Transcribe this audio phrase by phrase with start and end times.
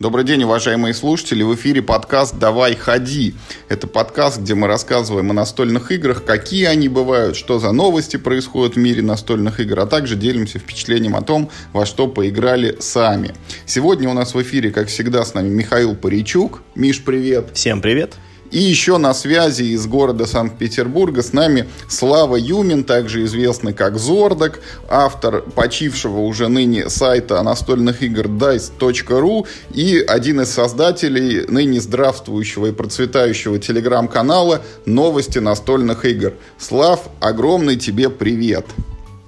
[0.00, 1.42] Добрый день, уважаемые слушатели.
[1.42, 3.34] В эфире подкаст «Давай, ходи».
[3.68, 8.76] Это подкаст, где мы рассказываем о настольных играх, какие они бывают, что за новости происходят
[8.76, 13.34] в мире настольных игр, а также делимся впечатлением о том, во что поиграли сами.
[13.66, 16.62] Сегодня у нас в эфире, как всегда, с нами Михаил Паричук.
[16.74, 17.50] Миш, привет.
[17.52, 18.14] Всем привет.
[18.50, 24.60] И еще на связи из города Санкт-Петербурга с нами Слава Юмин, также известный как Зордок,
[24.88, 32.72] автор почившего уже ныне сайта настольных игр dice.ru и один из создателей ныне здравствующего и
[32.72, 36.34] процветающего телеграм-канала «Новости настольных игр».
[36.58, 38.66] Слав, огромный тебе привет!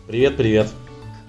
[0.08, 0.68] Привет-привет!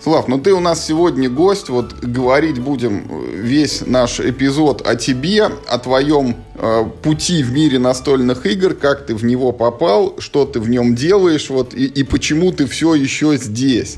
[0.04, 5.46] Слав, ну ты у нас сегодня гость, вот говорить будем весь наш эпизод о тебе,
[5.46, 10.60] о твоем э, пути в мире настольных игр, как ты в него попал, что ты
[10.60, 13.96] в нем делаешь, вот и, и почему ты все еще здесь.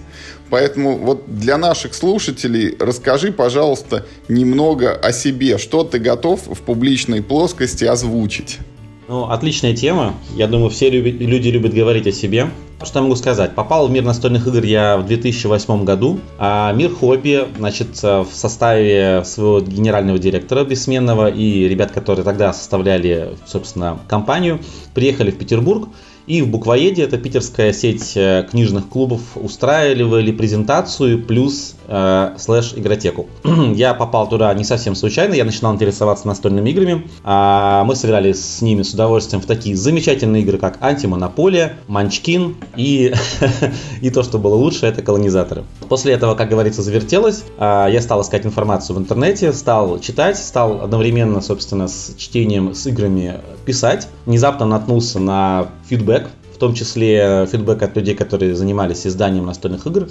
[0.51, 7.23] Поэтому вот для наших слушателей расскажи, пожалуйста, немного о себе, что ты готов в публичной
[7.23, 8.59] плоскости озвучить.
[9.07, 10.15] Ну, отличная тема.
[10.35, 12.49] Я думаю, все люди любят говорить о себе.
[12.83, 13.53] Что я могу сказать?
[13.55, 19.23] Попал в мир настольных игр я в 2008 году, а мир хобби, значит, в составе
[19.23, 24.59] своего генерального директора бессменного и ребят, которые тогда составляли, собственно, компанию,
[24.93, 25.87] приехали в Петербург
[26.27, 33.27] и в Буквоеде, это питерская сеть э, книжных клубов, устраивали презентацию плюс э, слэш игротеку.
[33.75, 37.07] я попал туда не совсем случайно, я начинал интересоваться настольными играми.
[37.23, 43.13] А мы сыграли с ними с удовольствием в такие замечательные игры, как Антимонополия, Манчкин и,
[44.01, 45.63] и то, что было лучше, это колонизаторы.
[45.89, 47.43] После этого, как говорится, завертелось.
[47.57, 52.87] А, я стал искать информацию в интернете, стал читать, стал одновременно, собственно, с чтением, с
[52.87, 54.07] играми писать.
[54.25, 60.07] Внезапно наткнулся на фидбэк, в том числе фидбэк от людей, которые занимались изданием настольных игр.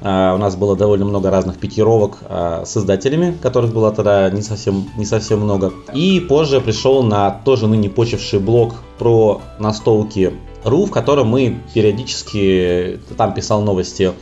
[0.00, 4.42] Uh, у нас было довольно много разных пикировок uh, с издателями, которых было тогда не
[4.42, 5.72] совсем, не совсем много.
[5.94, 10.32] И позже пришел на тоже ныне почивший блог про настолки
[10.64, 14.12] ру, в котором мы периодически там писал новости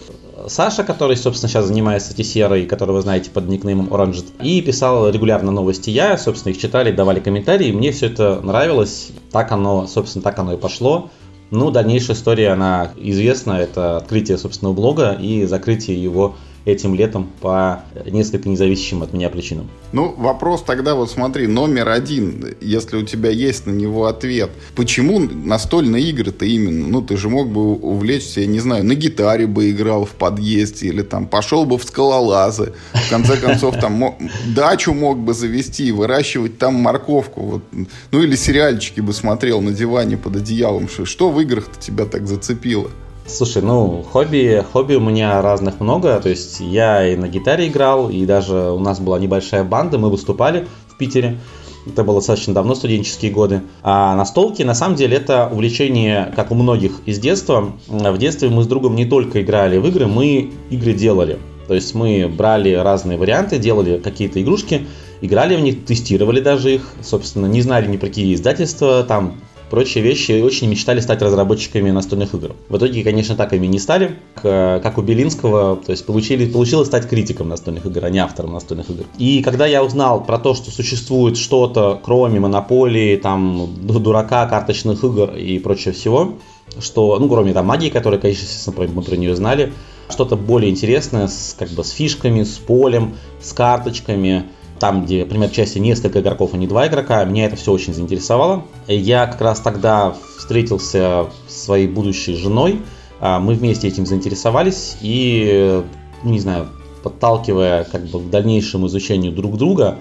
[0.48, 5.50] Саша, который, собственно, сейчас занимается TCR, которого вы знаете под никнеймом Orange, и писал регулярно
[5.50, 5.90] новости.
[5.90, 10.54] Я, собственно, их читали, давали комментарии, мне все это нравилось, так оно, собственно, так оно
[10.54, 11.10] и пошло.
[11.50, 17.84] Ну, дальнейшая история, она известна, это открытие собственного блога и закрытие его этим летом по
[18.06, 19.68] несколько независящим от меня причинам.
[19.92, 24.50] Ну, вопрос тогда вот смотри, номер один, если у тебя есть на него ответ.
[24.74, 26.86] Почему настольные игры-то именно?
[26.86, 30.88] Ну, ты же мог бы увлечься, я не знаю, на гитаре бы играл в подъезде
[30.88, 32.74] или там пошел бы в скалолазы.
[32.92, 34.14] В конце концов, там
[34.54, 37.40] дачу мог бы завести и выращивать там морковку.
[37.42, 37.62] Вот.
[38.10, 40.88] Ну, или сериальчики бы смотрел на диване под одеялом.
[40.88, 42.90] Что в играх-то тебя так зацепило?
[43.26, 46.20] Слушай, ну, хобби, хобби у меня разных много.
[46.20, 50.10] То есть я и на гитаре играл, и даже у нас была небольшая банда, мы
[50.10, 51.38] выступали в Питере.
[51.86, 53.62] Это было достаточно давно, студенческие годы.
[53.82, 57.72] А настолки, на самом деле, это увлечение, как у многих из детства.
[57.88, 61.38] В детстве мы с другом не только играли в игры, мы игры делали.
[61.68, 64.86] То есть мы брали разные варианты, делали какие-то игрушки,
[65.20, 69.36] играли в них, тестировали даже их, собственно, не знали ни про какие издательства, там
[69.72, 72.54] прочие вещи, и очень мечтали стать разработчиками настольных игр.
[72.68, 77.08] В итоге, конечно, так ими не стали, как у Белинского, то есть получили, получилось стать
[77.08, 79.04] критиком настольных игр, а не автором настольных игр.
[79.16, 85.30] И когда я узнал про то, что существует что-то, кроме монополии, там, дурака, карточных игр
[85.30, 86.34] и прочего всего,
[86.78, 89.72] что, ну, кроме там магии, которая, конечно, естественно, мы про нее знали,
[90.10, 94.44] что-то более интересное с, как бы, с фишками, с полем, с карточками,
[94.82, 98.64] там, где, например, части несколько игроков, а не два игрока, меня это все очень заинтересовало.
[98.88, 102.82] Я как раз тогда встретился с своей будущей женой,
[103.20, 105.84] а, мы вместе этим заинтересовались и,
[106.24, 106.66] не знаю,
[107.04, 109.98] подталкивая как бы к дальнейшему изучению друг друга,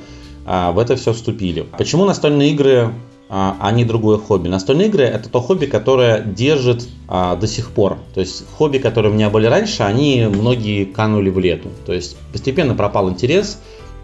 [0.47, 1.63] а, в это все вступили.
[1.77, 2.91] Почему настольные игры
[3.33, 4.49] а не другое хобби.
[4.49, 7.97] Настольные игры это то хобби, которое держит а, до сих пор.
[8.13, 11.69] То есть хобби, которые у меня были раньше, они многие канули в лету.
[11.85, 13.61] То есть постепенно пропал интерес,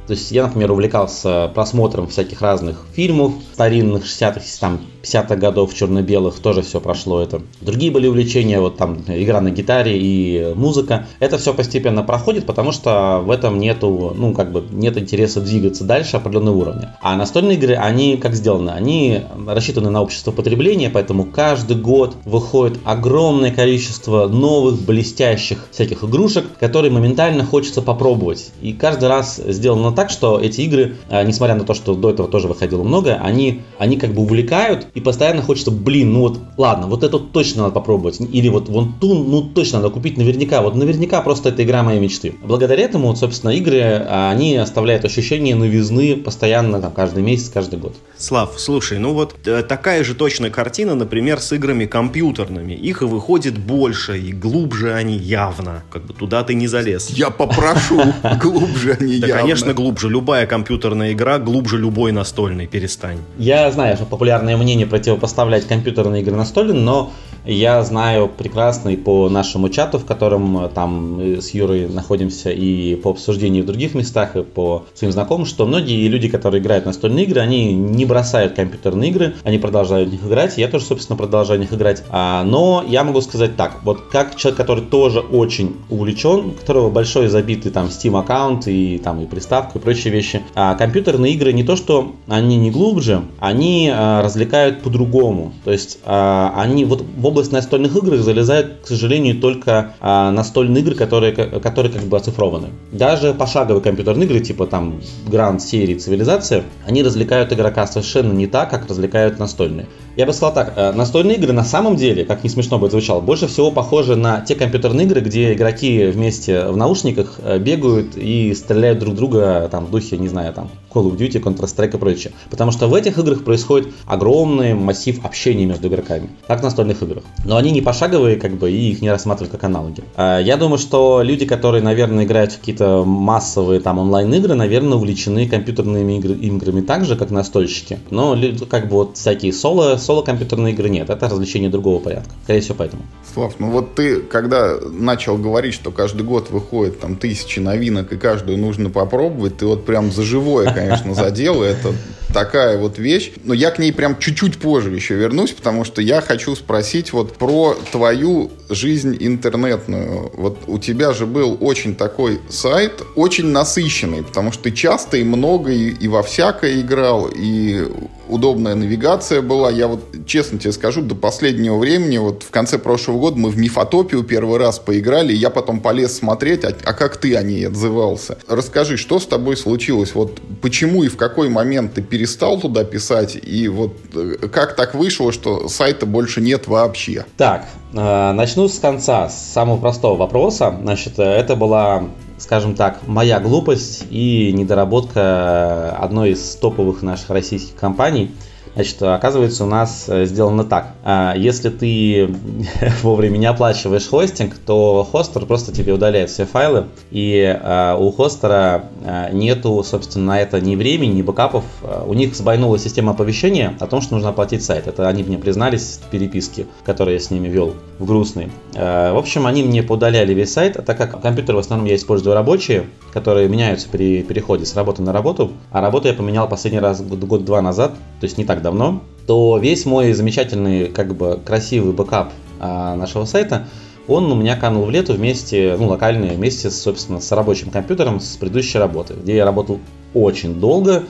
[0.07, 6.39] то есть я, например, увлекался просмотром всяких разных фильмов старинных 60-х, там 50-х годов черно-белых,
[6.39, 7.42] тоже все прошло это.
[7.62, 11.07] Другие были увлечения, вот там игра на гитаре и музыка.
[11.19, 15.83] Это все постепенно проходит, потому что в этом нету, ну, как бы нет интереса двигаться
[15.83, 16.98] дальше определенного уровня.
[17.01, 18.71] А настольные игры, они как сделаны?
[18.71, 26.45] Они рассчитаны на общество потребления, поэтому каждый год выходит огромное количество новых блестящих всяких игрушек,
[26.60, 28.51] которые моментально хочется попробовать.
[28.62, 32.27] И каждый раз сделано так, что эти игры, а, несмотря на то, что до этого
[32.27, 36.88] тоже выходило много, они, они как бы увлекают и постоянно хочется, блин, ну вот, ладно,
[36.88, 40.74] вот это точно надо попробовать, или вот вон ту, ну точно надо купить наверняка, вот
[40.74, 42.34] наверняка просто это игра моей мечты.
[42.44, 47.78] Благодаря этому, вот, собственно, игры, а, они оставляют ощущение новизны постоянно, там, каждый месяц, каждый
[47.78, 47.96] год.
[48.18, 52.74] Слав, слушай, ну вот э, такая же точная картина, например, с играми компьютерными.
[52.74, 55.84] Их и выходит больше, и глубже они явно.
[55.92, 57.12] Как бы туда ты не залез.
[57.12, 58.02] Я попрошу,
[58.42, 59.28] глубже они явно.
[59.28, 60.10] Да, конечно, глубже.
[60.10, 63.20] Любая компьютерная игра глубже любой настольной, перестань.
[63.38, 67.12] Я знаю, что популярное мнение противопоставлять компьютерные игры настольным, но
[67.48, 72.50] я знаю прекрасно и по нашему чату, в котором э, там мы с Юрой находимся,
[72.50, 76.86] и по обсуждению в других местах, и по своим знакомым, что многие люди, которые играют
[76.86, 81.18] настольные игры, они не бросают компьютерные игры, они продолжают в них играть, я тоже, собственно,
[81.18, 82.04] продолжаю в них играть.
[82.10, 86.90] А, но я могу сказать так, вот как человек, который тоже очень увлечен, у которого
[86.90, 91.54] большой забитый там Steam аккаунт и там и приставка и прочие вещи, а компьютерные игры
[91.54, 95.54] не то, что они не глубже, они а, развлекают по-другому.
[95.64, 100.81] То есть а, они вот в область настольных игр залезают, к сожалению, только а, настольные
[100.81, 102.69] игры, которые, которые как бы оцифрованы.
[102.92, 108.72] Даже пошаговые компьютерные игры, типа там Гранд серии Цивилизация, они развлекают игрока совершенно не так,
[108.72, 109.86] как развлекают настольные.
[110.16, 113.22] Я бы сказал так, э, настольные игры на самом деле, как не смешно бы звучало,
[113.22, 118.56] больше всего похожи на те компьютерные игры, где игроки вместе в наушниках э, бегают и
[118.56, 122.34] стреляют друг друга там в духе, не знаю, там Call of Duty, Counter-Strike и прочее.
[122.50, 127.24] Потому что в этих играх происходит огромный массив общения между игроками, как в настольных играх.
[127.46, 130.04] Но они не пошаговые, как бы, и их не рассматривают как аналоги.
[130.16, 135.48] А, я думаю, что люди, которые, наверное, играют в какие-то массовые там онлайн-игры, наверное, увлечены
[135.48, 138.00] компьютерными играми так же, как настольщики.
[138.10, 138.38] Но
[138.70, 142.32] как бы вот всякие соло соло-компьютерные игры нет, это развлечение другого порядка.
[142.44, 143.04] Скорее всего, поэтому.
[143.34, 148.18] Слав, ну вот ты, когда начал говорить, что каждый год выходит там тысячи новинок, и
[148.18, 151.94] каждую нужно попробовать, ты вот прям за живое, конечно, задел, это
[152.38, 153.31] такая вот вещь.
[153.44, 157.34] Но я к ней прям чуть-чуть позже еще вернусь, потому что я хочу спросить вот
[157.34, 160.31] про твою жизнь интернетную.
[160.36, 165.24] Вот у тебя же был очень такой сайт, очень насыщенный, потому что ты часто и
[165.24, 167.88] много и, и во всякое играл, и
[168.28, 169.72] удобная навигация была.
[169.72, 173.57] Я вот честно тебе скажу, до последнего времени, вот в конце прошлого года мы в
[173.57, 177.66] Мифотопию первый раз поиграли, и я потом полез смотреть, а, а как ты о ней
[177.66, 178.38] отзывался.
[178.48, 180.13] Расскажи, что с тобой случилось?
[180.13, 184.94] Вот почему и в какой момент ты перестал туда писать, и вот э, как так
[184.94, 187.25] вышло, что сайта больше нет вообще?
[187.38, 190.75] Так, э, начну с конца, с самого простого вопроса.
[190.81, 192.03] Значит, э, это была
[192.38, 198.31] скажем так, моя глупость и недоработка одной из топовых наших российских компаний–
[198.77, 200.94] Значит, оказывается, у нас э, сделано так.
[201.03, 202.29] А, если ты
[203.01, 208.83] вовремя не оплачиваешь хостинг, то хостер просто тебе удаляет все файлы, и а, у хостера
[209.03, 211.63] а, нету, собственно, на это ни времени, ни бэкапов.
[212.06, 214.85] У них сбойнула система оповещения о том, что нужно оплатить сайт.
[214.85, 218.51] Это они мне признались в переписке, которые я с ними вел в грустные.
[218.74, 222.35] В общем, они мне поудаляли весь сайт, а так как компьютер в основном я использую
[222.35, 227.01] рабочие, которые меняются при переходе с работы на работу, а работу я поменял последний раз
[227.01, 232.34] год-два назад, то есть не так давно, то весь мой замечательный, как бы красивый бэкап
[232.60, 233.68] а, нашего сайта,
[234.08, 238.36] он у меня канул в лету вместе, ну, локальный, вместе, собственно, с рабочим компьютером с
[238.36, 239.80] предыдущей работы, где я работал
[240.14, 241.04] очень долго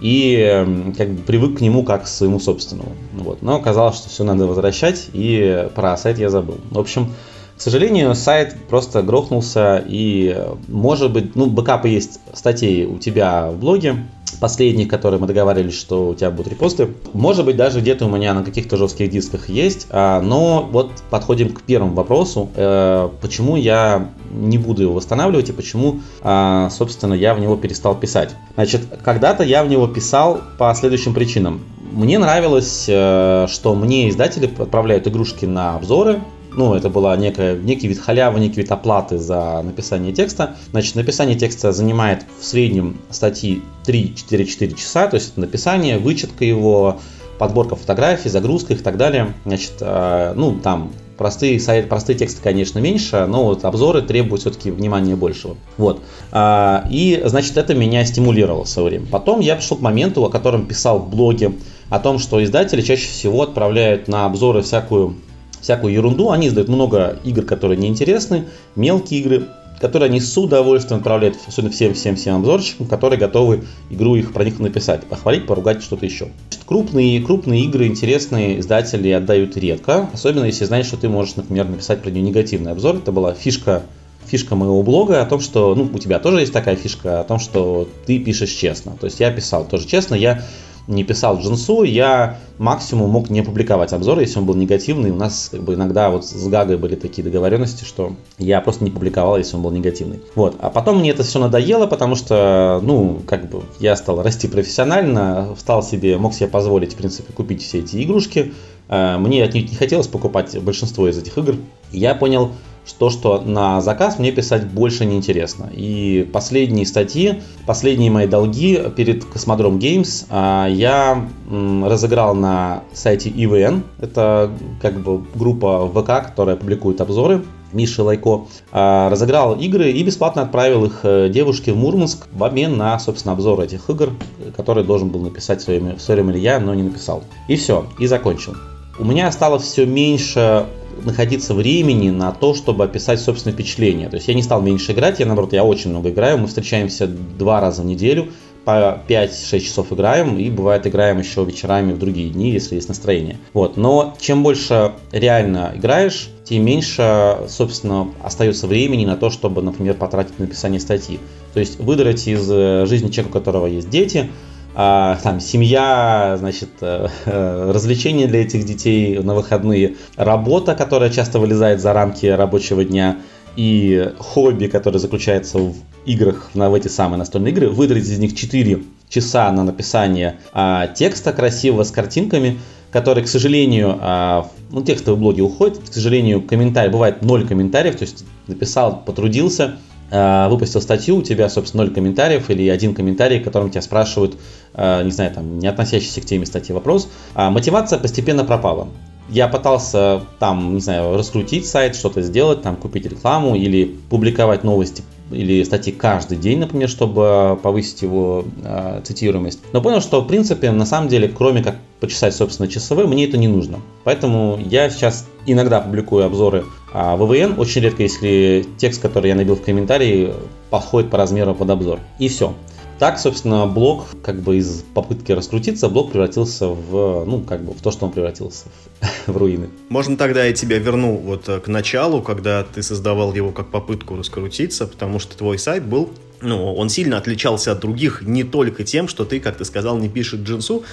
[0.00, 2.92] и как бы привык к нему как к своему собственному.
[3.12, 3.42] Вот.
[3.42, 6.58] Но оказалось, что все надо возвращать, и про сайт я забыл.
[6.70, 7.12] В общем,
[7.56, 10.34] к сожалению, сайт просто грохнулся, и,
[10.68, 13.96] может быть, ну, бэкапы есть статей у тебя в блоге,
[14.38, 16.88] последних, которые мы договаривались, что у тебя будут репосты.
[17.12, 21.52] Может быть, даже где-то у меня на каких-то жестких дисках есть, а, но вот подходим
[21.52, 27.34] к первому вопросу, э, почему я не буду его восстанавливать и почему, а, собственно, я
[27.34, 28.34] в него перестал писать.
[28.54, 31.60] Значит, когда-то я в него писал по следующим причинам.
[31.92, 36.20] Мне нравилось, э, что мне издатели отправляют игрушки на обзоры,
[36.56, 40.56] ну, это была некая, некий вид халявы, некий вид оплаты за написание текста.
[40.70, 46.98] Значит, написание текста занимает в среднем статьи 3-4-4 часа, то есть написание, вычетка его,
[47.38, 49.32] подборка фотографий, загрузка их и так далее.
[49.44, 55.16] Значит, э, ну, там простые, простые тексты, конечно, меньше, но вот обзоры требуют все-таки внимания
[55.16, 55.56] большего.
[55.76, 56.00] Вот.
[56.32, 59.00] А, и, значит, это меня стимулировало в свое.
[59.00, 61.52] Потом я пришел к моменту, о котором писал в блоге,
[61.90, 65.16] о том, что издатели чаще всего отправляют на обзоры всякую
[65.60, 66.30] всякую ерунду.
[66.30, 69.48] Они издают много игр, которые неинтересны, мелкие игры,
[69.80, 75.04] которые они с удовольствием отправляют особенно всем-всем-всем обзорщикам, которые готовы игру их про них написать,
[75.04, 76.28] похвалить, поругать, что-то еще.
[76.66, 82.02] Крупные, крупные игры, интересные издатели отдают редко, особенно если знаешь, что ты можешь, например, написать
[82.02, 82.96] про нее негативный обзор.
[82.96, 83.82] Это была фишка
[84.26, 87.40] фишка моего блога о том, что, ну, у тебя тоже есть такая фишка о том,
[87.40, 88.96] что ты пишешь честно.
[89.00, 90.44] То есть я писал тоже честно, я
[90.90, 95.10] не писал Джинсу, я максимум мог не публиковать обзор, если он был негативный.
[95.10, 98.90] У нас как бы иногда вот с Гагой были такие договоренности, что я просто не
[98.90, 100.20] публиковал, если он был негативный.
[100.34, 100.56] Вот.
[100.58, 105.54] А потом мне это все надоело, потому что, ну, как бы я стал расти профессионально,
[105.58, 108.52] стал себе, мог себе позволить, в принципе, купить все эти игрушки.
[108.88, 111.56] Э, мне от них не хотелось покупать большинство из этих игр.
[111.92, 112.52] Я понял,
[112.98, 115.70] то, что на заказ мне писать больше не интересно.
[115.72, 123.82] И последние статьи, последние мои долги перед Космодром Games а, я разыграл на сайте EVN.
[124.00, 124.50] Это
[124.82, 127.42] как бы группа ВК, которая публикует обзоры.
[127.72, 132.76] Миши Лайко, а, разыграл игры и бесплатно отправил их э, девушке в Мурманск в обмен
[132.76, 134.10] на, собственно, обзор этих игр,
[134.56, 137.22] который должен был написать в свое время я, но не написал.
[137.46, 138.56] И все, и закончил.
[138.98, 140.66] У меня осталось все меньше
[141.04, 144.08] находиться времени на то, чтобы описать собственное впечатление.
[144.08, 146.38] То есть я не стал меньше играть, я наоборот, я очень много играю.
[146.38, 148.28] Мы встречаемся два раза в неделю,
[148.64, 153.38] по 5-6 часов играем, и бывает играем еще вечерами в другие дни, если есть настроение.
[153.52, 153.76] Вот.
[153.76, 160.38] Но чем больше реально играешь, тем меньше, собственно, остается времени на то, чтобы, например, потратить
[160.38, 161.18] на написание статьи.
[161.54, 164.30] То есть выдрать из э, жизни человека, у которого есть дети,
[164.74, 171.80] а, там семья, значит, э, развлечения для этих детей на выходные, работа, которая часто вылезает
[171.80, 173.18] за рамки рабочего дня,
[173.56, 175.74] и хобби, которое заключается в
[176.06, 181.32] играх, в эти самые настольные игры, выдрать из них 4 часа на написание а, текста
[181.32, 182.58] красивого с картинками,
[182.92, 188.02] который, к сожалению, а, ну, текстовые блоги уходят, к сожалению, комментарий, бывает 0 комментариев, то
[188.02, 189.76] есть написал, потрудился,
[190.10, 194.36] выпустил статью, у тебя, собственно, 0 комментариев или один комментарий, которым тебя спрашивают,
[194.74, 198.88] а, не знаю, там, не относящийся к теме статьи вопрос, а мотивация постепенно пропала.
[199.28, 205.04] Я пытался там, не знаю, раскрутить сайт, что-то сделать, там, купить рекламу или публиковать новости
[205.30, 209.60] или статьи каждый день, например, чтобы повысить его э, цитируемость.
[209.72, 213.38] Но понял, что в принципе, на самом деле, кроме как почесать, собственно, часовые, мне это
[213.38, 213.78] не нужно.
[214.04, 219.54] Поэтому я сейчас иногда публикую обзоры а ВВН, очень редко, если текст, который я набил
[219.54, 220.32] в комментарии,
[220.70, 222.00] подходит по размеру под обзор.
[222.18, 222.54] И все.
[223.00, 227.80] Так, собственно, блог, как бы из попытки раскрутиться, блог превратился в, ну, как бы в
[227.80, 228.66] то, что он превратился
[229.00, 229.70] в, в руины.
[229.88, 234.16] Можно тогда я тебя верну вот э, к началу, когда ты создавал его как попытку
[234.16, 236.10] раскрутиться, потому что твой сайт был
[236.42, 240.08] ну, он сильно отличался от других не только тем, что ты, как ты сказал, не
[240.08, 240.84] пишешь джинсу,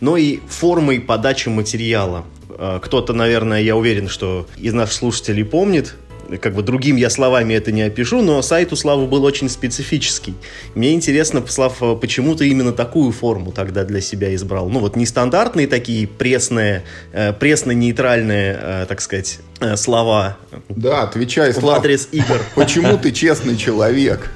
[0.00, 2.24] но и формой подачи материала.
[2.50, 5.96] Э, кто-то, наверное, я уверен, что из наших слушателей помнит,
[6.40, 10.34] как бы другим я словами это не опишу, но сайт у Славы был очень специфический.
[10.74, 14.68] Мне интересно, Слав, почему ты именно такую форму тогда для себя избрал?
[14.68, 20.36] Ну вот нестандартные такие пресные, э, пресно-нейтральные, э, так сказать, э, слова.
[20.68, 21.64] Да, отвечай, Слав.
[21.64, 22.40] В адрес игр.
[22.54, 24.30] Почему ты честный человек?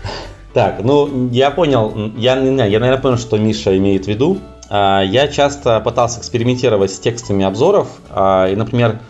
[0.52, 4.40] Так, ну, я понял, я, я, наверное, понял, что Миша имеет в виду.
[4.68, 9.00] А, я часто пытался экспериментировать с текстами обзоров, а, и, например,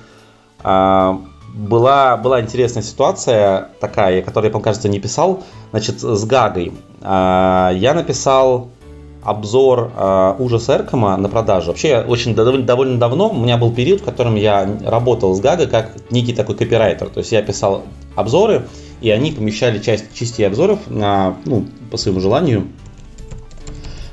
[0.63, 1.21] а,
[1.55, 6.73] была, была интересная ситуация такая, которую я, по кажется, не писал, значит, с Гагой.
[7.03, 8.69] А, я написал
[9.23, 11.69] обзор э, ужас Эркома на продажу.
[11.69, 15.93] Вообще, очень довольно, давно у меня был период, в котором я работал с Гагой как
[16.11, 17.09] некий такой копирайтер.
[17.11, 17.85] То есть я писал
[18.17, 18.67] обзоры,
[19.03, 22.69] и они помещали часть частей обзоров на, ну, по своему желанию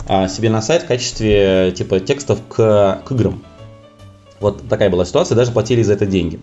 [0.09, 3.41] э, себе на сайт в качестве типа текстов к, к играм.
[4.41, 6.41] Вот такая была ситуация, даже платили за это деньги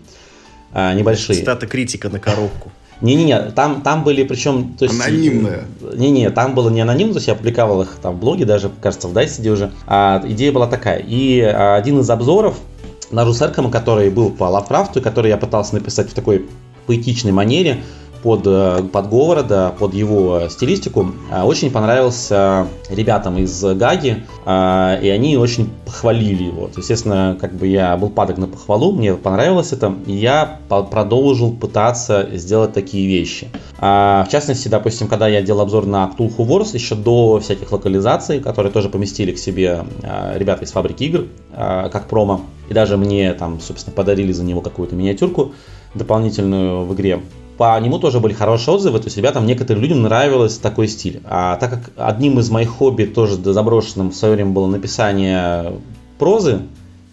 [0.75, 1.39] а, небольшие.
[1.39, 2.69] Цитата критика на коробку.
[2.99, 4.75] Не-не-не, там, там были причем...
[4.77, 5.63] То есть, Анонимные.
[5.93, 9.07] Не-не, там было не анонимно, то есть я публиковал их там в блоге, даже, кажется,
[9.07, 9.71] в Дайсиде уже.
[9.87, 10.99] А, идея была такая.
[10.99, 12.57] И а, один из обзоров
[13.09, 16.45] на Русеркома, который был по Лавкрафту, который я пытался написать в такой
[16.87, 17.81] поэтичной манере,
[18.25, 25.09] под, э, под Говарда, под его стилистику, э, очень понравился ребятам из Гаги, э, и
[25.09, 26.71] они очень похвалили его.
[26.75, 32.27] Естественно, как бы я был падок на похвалу, мне понравилось это, и я продолжил пытаться
[32.33, 33.47] сделать такие вещи.
[33.79, 38.71] В частности, допустим, когда я делал обзор на Cthulhu Wars, еще до всяких локализаций, которые
[38.71, 39.83] тоже поместили к себе
[40.33, 44.95] ребята из фабрики игр, как промо, и даже мне там, собственно, подарили за него какую-то
[44.95, 45.53] миниатюрку
[45.93, 47.21] дополнительную в игре
[47.57, 51.21] по нему тоже были хорошие отзывы, то есть ребятам, некоторым людям нравилось такой стиль.
[51.25, 55.73] А так как одним из моих хобби тоже заброшенным в свое время было написание
[56.19, 56.61] прозы,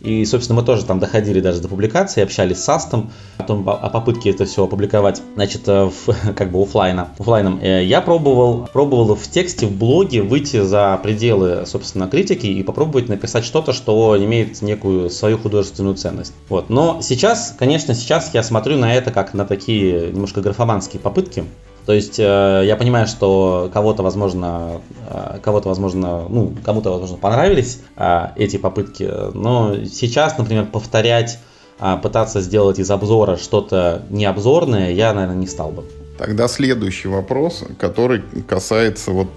[0.02, 3.88] и, собственно, мы тоже там доходили даже до публикации, общались с Астом о, том, о
[3.88, 7.60] попытке это все опубликовать, значит, э, в, как бы офлайна, офлайном.
[7.62, 13.08] Э, я пробовал, пробовал в тексте, в блоге выйти за пределы, собственно, критики и попробовать
[13.08, 16.34] написать что-то, что имеет некую свою художественную ценность.
[16.48, 16.68] Вот.
[16.68, 21.44] Но сейчас, конечно, сейчас я смотрю на это как на такие немножко графоманские попытки,
[21.86, 27.80] То есть э, я понимаю, что кого-то, возможно, э, кого-то, возможно, ну, кому-то, возможно, понравились
[27.96, 31.40] э, эти попытки, но сейчас, например, повторять,
[31.80, 35.84] э, пытаться сделать из обзора что-то необзорное, я, наверное, не стал бы.
[36.18, 39.28] Тогда следующий вопрос, который касается, вот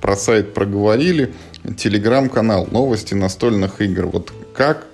[0.00, 1.34] про сайт проговорили,
[1.76, 4.06] телеграм-канал «Новости настольных игр».
[4.06, 4.86] Вот как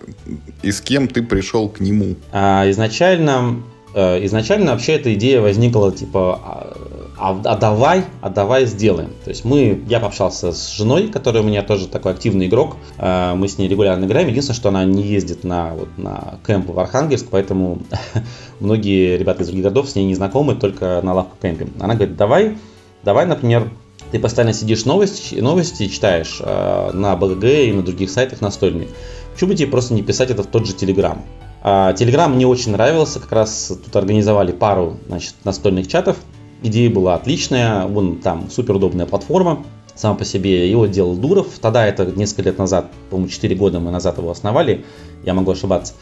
[0.62, 2.16] и с кем ты пришел к нему?
[2.32, 3.62] А, изначально,
[3.94, 6.74] изначально вообще эта идея возникла типа
[7.18, 9.12] а, а, а давай, а давай сделаем.
[9.24, 13.34] То есть мы, я пообщался с женой, которая у меня тоже такой активный игрок, э,
[13.34, 14.28] мы с ней регулярно играем.
[14.28, 17.80] Единственное, что она не ездит на, вот, на кемп в Архангельск, поэтому
[18.60, 21.68] многие ребята из других городов с ней не знакомы, только на лавку кемпе.
[21.80, 22.58] Она говорит, давай,
[23.02, 23.70] давай, например,
[24.12, 28.88] ты постоянно сидишь новости, новости читаешь э, на БГГ и на других сайтах настольных.
[29.32, 31.22] Почему бы тебе просто не писать это в тот же Телеграм?
[31.62, 36.16] Телеграм мне очень нравился, как раз тут организовали пару значит, настольных чатов,
[36.62, 41.86] идея была отличная, вон там супер удобная платформа, сама по себе, его делал Дуров, тогда
[41.86, 44.84] это несколько лет назад, по-моему, 4 года мы назад его основали,
[45.24, 45.94] я могу ошибаться,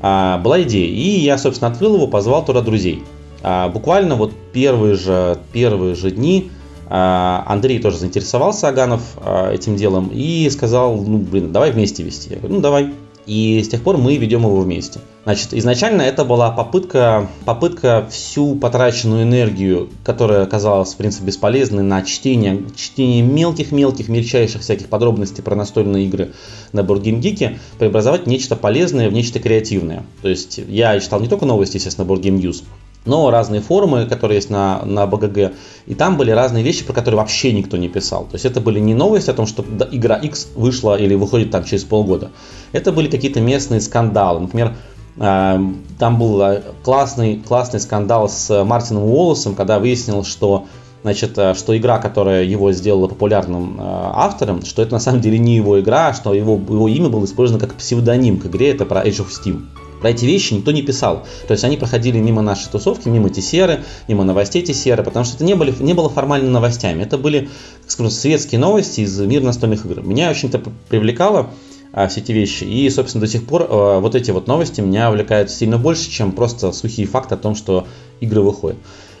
[0.00, 3.02] а, была идея, и я, собственно, открыл его, позвал туда друзей.
[3.42, 6.50] А, буквально вот первые же, первые же дни
[6.94, 12.30] а, Андрей тоже заинтересовался Аганов а, этим делом и сказал, ну, блин, давай вместе вести.
[12.30, 12.92] Я говорю, ну, давай.
[13.26, 15.00] И с тех пор мы ведем его вместе.
[15.24, 22.02] Значит, изначально это была попытка, попытка всю потраченную энергию, которая оказалась, в принципе, бесполезной на
[22.02, 26.32] чтение, чтение мелких-мелких, мельчайших всяких подробностей про настольные игры
[26.72, 30.02] на BoardGameGeek, преобразовать в нечто полезное, в нечто креативное.
[30.22, 32.64] То есть я читал не только новости, естественно, BoardGame News,
[33.04, 35.52] но разные форумы, которые есть на, на БГГ,
[35.86, 38.24] и там были разные вещи, про которые вообще никто не писал.
[38.24, 41.64] То есть это были не новости о том, что игра X вышла или выходит там
[41.64, 42.30] через полгода.
[42.72, 44.40] Это были какие-то местные скандалы.
[44.40, 44.76] Например,
[45.16, 45.58] э,
[45.98, 50.66] там был э, классный, классный скандал с Мартином Уоллесом, когда выяснилось, что
[51.02, 55.56] значит, э, что игра, которая его сделала популярным автором, что это на самом деле не
[55.56, 59.02] его игра, а что его, его имя было использовано как псевдоним к игре, это про
[59.04, 59.62] Age of Steam.
[60.02, 61.24] Про эти вещи никто не писал.
[61.46, 65.44] То есть они проходили мимо нашей тусовки, мимо Тесеры, мимо новостей Тесеры, потому что это
[65.44, 67.02] не, были, не было формально новостями.
[67.04, 67.48] Это были,
[67.86, 70.02] скажем, светские новости из мира настольных игр.
[70.02, 71.50] Меня очень-то привлекало
[71.92, 72.64] а, все эти вещи.
[72.64, 76.32] И, собственно, до сих пор а, вот эти вот новости меня увлекают сильно больше, чем
[76.32, 77.86] просто сухие факты о том, что
[78.20, 78.78] игры выходят.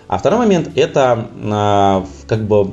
[0.08, 2.72] А второй момент это а, как бы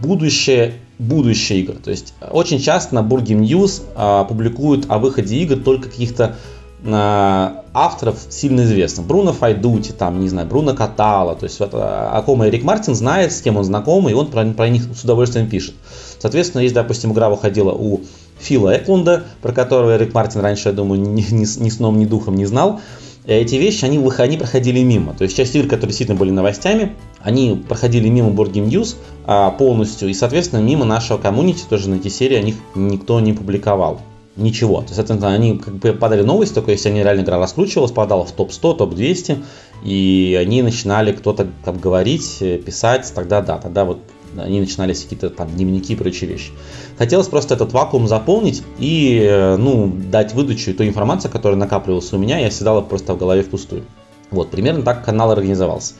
[0.00, 1.74] будущее будущее игр.
[1.74, 6.36] То есть очень часто на Burgame News а, публикуют о выходе игр только каких-то
[6.84, 9.02] авторов сильно известно.
[9.02, 13.32] Бруно Файдути, там, не знаю, Бруно Катала, то есть вот, о ком Эрик Мартин знает,
[13.32, 15.74] с кем он знаком, и он про, про них с удовольствием пишет.
[16.18, 18.00] Соответственно, есть, допустим, игра выходила у
[18.40, 22.36] Фила Эклунда, про которого Эрик Мартин раньше, я думаю, ни, ни, ни сном, ни духом
[22.36, 22.80] не знал.
[23.24, 25.14] И эти вещи, они, они проходили мимо.
[25.14, 29.50] То есть часть игр, которые действительно были новостями, они проходили мимо Board Game News а,
[29.52, 34.00] полностью, и, соответственно, мимо нашего комьюнити, тоже на эти серии о них никто не публиковал
[34.36, 34.78] ничего.
[34.78, 38.24] То есть, соответственно, они как бы подали новость, только если они реально игра раскручивалась, попадала
[38.24, 39.38] в топ-100, топ-200,
[39.84, 43.98] и они начинали кто-то там говорить, э, писать, тогда да, тогда вот
[44.36, 46.52] они начинали какие-то там дневники и прочие вещи.
[46.96, 52.12] Хотелось просто этот вакуум заполнить и, э, ну, дать выдачу и ту информацию, которая накапливалась
[52.12, 53.84] у меня, я седала просто в голове впустую.
[54.30, 55.94] Вот, примерно так канал организовался.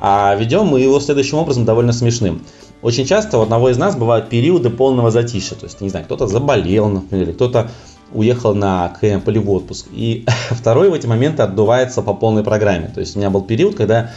[0.00, 2.42] А ведем мы его следующим образом довольно смешным.
[2.80, 5.56] Очень часто у одного из нас бывают периоды полного затишья.
[5.56, 7.70] То есть, не знаю, кто-то заболел, например, кто-то
[8.12, 9.86] уехал на кемп или в отпуск.
[9.92, 12.90] И второй в эти моменты отдувается по полной программе.
[12.94, 14.10] То есть у меня был период, когда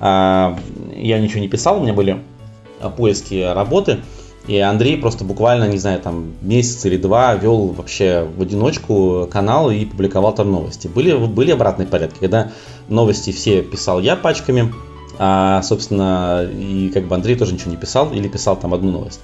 [0.00, 0.56] э,
[0.96, 2.18] я ничего не писал, у меня были
[2.96, 3.98] поиски работы.
[4.48, 9.70] И Андрей просто буквально, не знаю, там месяц или два вел вообще в одиночку канал
[9.70, 10.88] и публиковал там новости.
[10.88, 12.50] Были, были обратные порядки, когда
[12.88, 14.72] новости все писал я пачками,
[15.18, 19.20] а, собственно, и как бы Андрей тоже ничего не писал или писал там одну новость.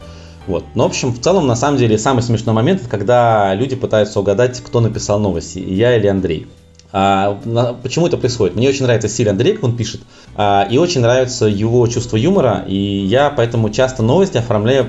[0.47, 0.65] Вот.
[0.75, 4.61] Но, в общем, в целом, на самом деле, самый смешной момент, когда люди пытаются угадать,
[4.61, 6.47] кто написал новости, я или Андрей.
[6.93, 8.55] А, на, почему это происходит?
[8.55, 10.03] Мне очень нравится стиль Андрея, как он пишет,
[10.37, 14.89] а, и очень нравится его чувство юмора, и я поэтому часто новости оформляю,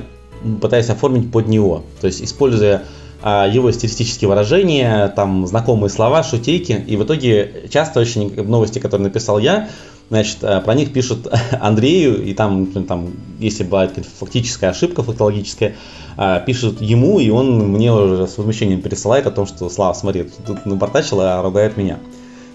[0.61, 1.83] пытаюсь оформить под него.
[2.01, 2.83] То есть, используя
[3.23, 9.07] а, его стилистические выражения, там знакомые слова, шутейки, и в итоге часто очень новости, которые
[9.07, 9.69] написал я,
[10.09, 11.27] Значит, э, про них пишут
[11.59, 15.75] Андрею, и там, там если бывает фактическая ошибка фактологическая,
[16.17, 20.29] э, пишут ему, и он мне уже с возмущением пересылает о том, что Слава, смотри,
[20.45, 21.99] тут напортачил, а ругает меня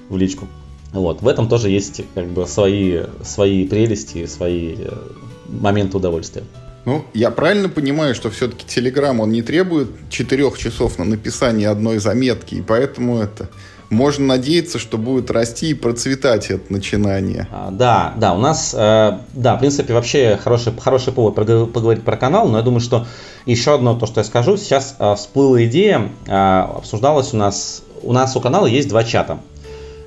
[0.08, 0.46] в личку.
[0.92, 4.92] Вот, в этом тоже есть как бы свои, свои прелести, свои э,
[5.48, 6.44] моменты удовольствия.
[6.84, 11.98] Ну, я правильно понимаю, что все-таки Telegram, он не требует четырех часов на написание одной
[11.98, 13.50] заметки, и поэтому это
[13.90, 17.48] можно надеяться, что будет расти и процветать это начинание.
[17.50, 22.16] А, да, да, у нас, э, да, в принципе, вообще хороший, хороший повод поговорить про
[22.16, 23.06] канал, но я думаю, что
[23.46, 28.12] еще одно то, что я скажу, сейчас э, всплыла идея, э, обсуждалась у нас, у
[28.12, 29.40] нас у канала есть два чата.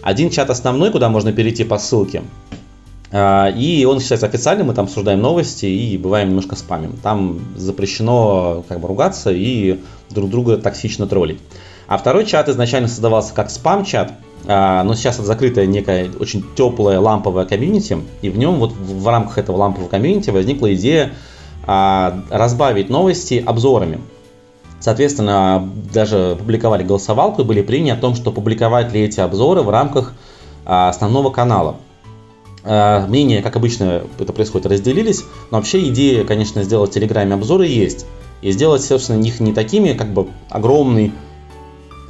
[0.02, 2.24] Один чат основной, куда можно перейти по ссылке,
[3.16, 6.98] и он считается официальным, мы там обсуждаем новости и бываем немножко спамим.
[7.02, 11.40] Там запрещено как бы ругаться и друг друга токсично троллить.
[11.88, 14.14] А второй чат изначально создавался как спам-чат,
[14.46, 19.08] а, но сейчас это закрытая некая очень теплая ламповая комьюнити, и в нем вот в
[19.08, 21.14] рамках этого лампового комьюнити возникла идея
[21.66, 24.02] а, разбавить новости обзорами.
[24.80, 29.70] Соответственно, даже публиковали голосовалку и были приняты о том, что публиковать ли эти обзоры в
[29.70, 30.14] рамках
[30.66, 31.78] а, основного канала.
[32.66, 38.06] Мнения, как обычно это происходит, разделились, но вообще идея, конечно, сделать в Телеграме обзоры есть.
[38.42, 41.12] И сделать, собственно, их не такими, как бы огромный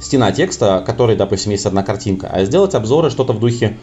[0.04, 3.78] стена текста, который, допустим, есть одна картинка, а сделать обзоры что-то в духе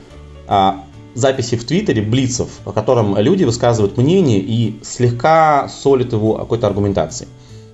[0.47, 0.83] а,
[1.15, 7.29] записи в Твиттере, блицев, по которым люди высказывают мнение и слегка солят его какой-то аргументацией.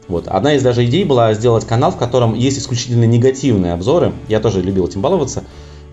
[0.08, 0.28] Вот.
[0.28, 4.14] Одна из даже идей была сделать канал, в котором есть исключительно негативные обзоры.
[4.30, 5.44] Я тоже любил этим баловаться.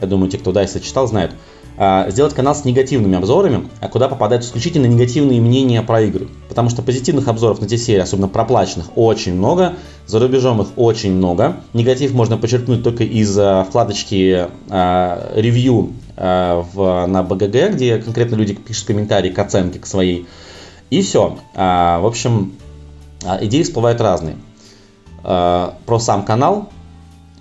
[0.01, 1.33] Я думаю, те, кто Дайса читал, знают.
[1.77, 6.29] А, сделать канал с негативными обзорами, а куда попадают исключительно негативные мнения про игры.
[6.49, 9.75] Потому что позитивных обзоров на те серии, особенно проплаченных, очень много,
[10.07, 11.57] за рубежом их очень много.
[11.73, 18.37] Негатив можно подчеркнуть только из а, вкладочки э, ревью э, в, на БГГ, где конкретно
[18.37, 20.27] люди пишут комментарии к оценке к своей.
[20.91, 21.39] И все.
[21.55, 22.53] Э, в общем,
[23.41, 24.37] идеи всплывают разные.
[25.25, 26.69] Э, про сам канал,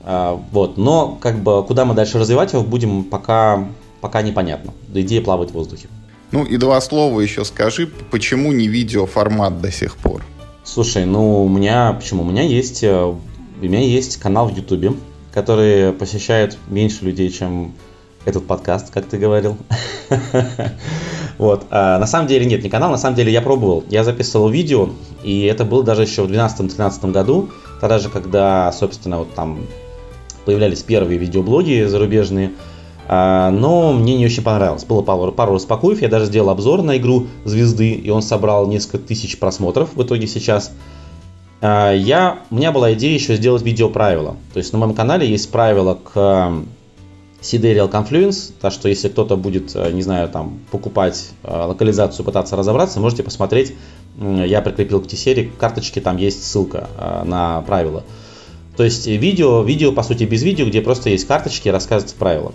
[0.03, 3.65] э, вот, но как бы куда мы дальше развивать его будем пока
[4.03, 4.73] пока непонятно.
[4.93, 5.87] Идея плавает в воздухе.
[6.33, 10.21] Ну и два слова еще скажи, почему не видеоформат до сих пор?
[10.65, 12.23] Слушай, ну у меня, почему?
[12.23, 13.17] У меня есть, э, у
[13.61, 14.91] меня есть канал в Ютубе,
[15.31, 17.73] который посещает меньше людей, чем
[18.25, 19.57] этот подкаст, как ты говорил.
[21.39, 21.65] Вот.
[21.71, 23.83] А, на самом деле нет, не канал, на самом деле я пробовал.
[23.89, 24.89] Я записывал видео,
[25.23, 27.49] и это было даже еще в 2012-2013 году,
[27.81, 29.65] тогда же, когда, собственно, вот там
[30.45, 32.51] появлялись первые видеоблоги зарубежные.
[33.07, 34.85] А, но мне не очень понравилось.
[34.85, 38.97] Было пару, пару распакуев, я даже сделал обзор на игру Звезды, и он собрал несколько
[38.99, 40.71] тысяч просмотров в итоге сейчас.
[41.61, 44.37] А, я, у меня была идея еще сделать видео правила.
[44.53, 46.53] То есть на моем канале есть правила к
[47.41, 53.23] Sidereal Confluence, так что если кто-то будет, не знаю, там покупать локализацию, пытаться разобраться, можете
[53.23, 53.73] посмотреть.
[54.17, 56.87] Я прикрепил к T-серии карточки, там есть ссылка
[57.25, 58.05] на правила.
[58.77, 62.53] То есть видео, видео по сути без видео, где просто есть карточки и рассказываются правила.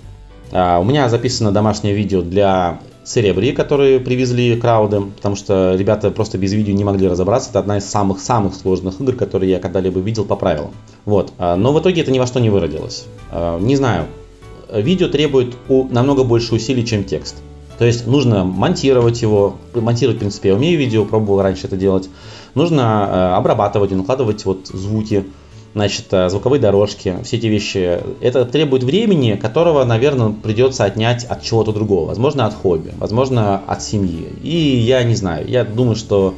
[0.51, 6.53] У меня записано домашнее видео для Церебри, которые привезли крауды, потому что ребята просто без
[6.53, 7.49] видео не могли разобраться.
[7.49, 10.73] Это одна из самых-самых сложных игр, которые я когда-либо видел по правилам.
[11.07, 11.33] Вот.
[11.39, 13.07] А, но в итоге это ни во что не выродилось.
[13.31, 14.05] А, не знаю.
[14.71, 17.37] Видео требует намного больше усилий, чем текст.
[17.79, 19.57] То есть нужно монтировать его.
[19.75, 22.11] Монтировать, в принципе, я умею видео, пробовал раньше это делать.
[22.55, 25.25] Нужно обрабатывать и накладывать вот звуки
[25.79, 28.01] значит, э, звуковые дорожки, все эти вещи.
[28.21, 32.07] Это требует времени, которого, наверное, придется отнять от чего-то другого.
[32.09, 34.29] Возможно, от хобби, возможно, от семьи.
[34.43, 36.35] И я не знаю, я думаю, что,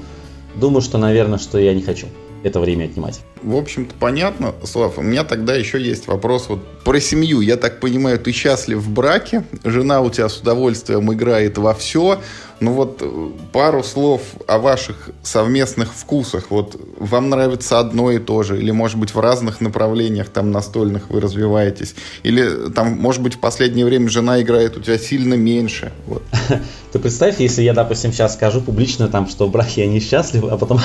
[0.56, 2.06] думаю, что, наверное, что я не хочу
[2.42, 3.20] это время отнимать.
[3.42, 4.98] В общем-то, понятно, Слав.
[4.98, 7.40] У меня тогда еще есть вопрос вот про семью.
[7.40, 12.18] Я так понимаю, ты счастлив в браке, жена у тебя с удовольствием играет во все,
[12.60, 16.50] ну вот э, пару слов о ваших совместных вкусах.
[16.50, 21.08] Вот вам нравится одно и то же, или может быть в разных направлениях там настольных
[21.10, 25.92] вы развиваетесь, или там может быть в последнее время жена играет у тебя сильно меньше.
[26.06, 26.22] Вот.
[26.92, 30.58] Ты представь, если я, допустим, сейчас скажу публично там, что в браке я несчастлив, а
[30.58, 30.80] потом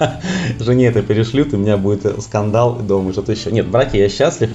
[0.58, 3.52] жене это перешлют, и у меня будет скандал дома, что-то еще.
[3.52, 4.50] Нет, в браке я счастлив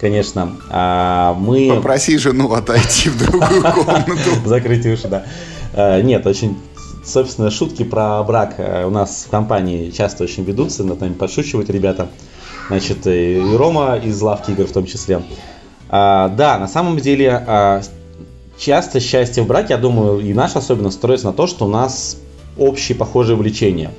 [0.00, 0.56] конечно.
[0.70, 1.68] А мы...
[1.74, 4.30] Попроси жену отойти в другую комнату.
[4.44, 5.24] Закрыть уши, да.
[5.72, 6.56] Э, нет, очень
[7.08, 11.70] собственно, шутки про брак э, у нас в компании часто очень ведутся, над нами подшучивают
[11.70, 12.08] ребята.
[12.68, 15.22] Значит, и Рома из лавки игр в том числе.
[15.88, 17.80] А, да, на самом деле, а,
[18.58, 22.18] часто счастье в браке, я думаю, и наш особенно строится на то, что у нас
[22.58, 23.90] общие похожие увлечения.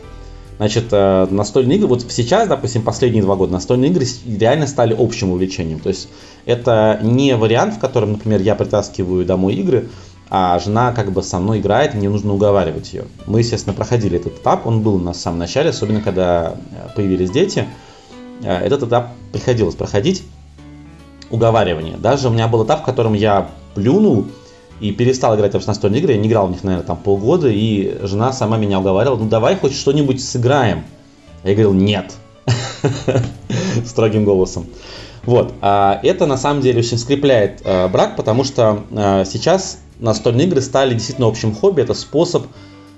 [0.57, 5.31] Значит, э, настольные игры, вот сейчас, допустим, последние два года, настольные игры реально стали общим
[5.31, 5.79] увлечением.
[5.79, 6.09] То есть
[6.45, 9.87] это не вариант, в котором, например, я притаскиваю домой игры,
[10.29, 13.05] а жена как бы со мной играет, мне нужно уговаривать ее.
[13.25, 17.67] Мы, естественно, проходили этот этап, он был на самом начале, особенно когда э, появились дети.
[18.43, 20.23] Э, этот этап приходилось проходить,
[21.31, 21.97] уговаривание.
[21.97, 24.27] Даже у меня был этап, в котором я плюнул
[24.79, 27.97] и перестал играть в настольные игры, я не играл в них, наверное, там полгода, и
[28.03, 30.83] жена сама меня уговаривала, ну давай хоть что-нибудь сыграем.
[31.43, 32.13] Я говорил, нет,
[33.85, 34.67] строгим голосом.
[35.23, 35.53] Вот.
[35.61, 38.83] А это на самом деле очень скрепляет а, брак, потому что
[39.25, 41.81] сейчас настольные игры стали действительно общим хобби.
[41.81, 42.47] Это способ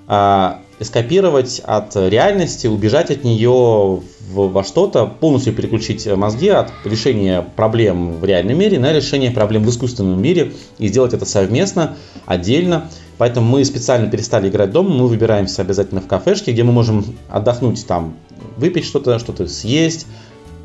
[0.06, 7.46] а, эскапировать от реальности, убежать от нее в, во что-то, полностью переключить мозги от решения
[7.56, 12.90] проблем в реальном мире на решение проблем в искусственном мире и сделать это совместно, отдельно.
[13.18, 17.86] Поэтому мы специально перестали играть дома, мы выбираемся обязательно в кафешке, где мы можем отдохнуть
[17.86, 18.16] там,
[18.56, 20.06] выпить что-то, что-то съесть,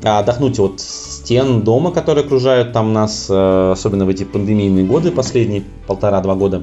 [0.02, 5.64] отдохнуть от стен дома, которые окружают там нас, э, особенно в эти пандемийные годы, последние
[5.86, 6.62] полтора-два года.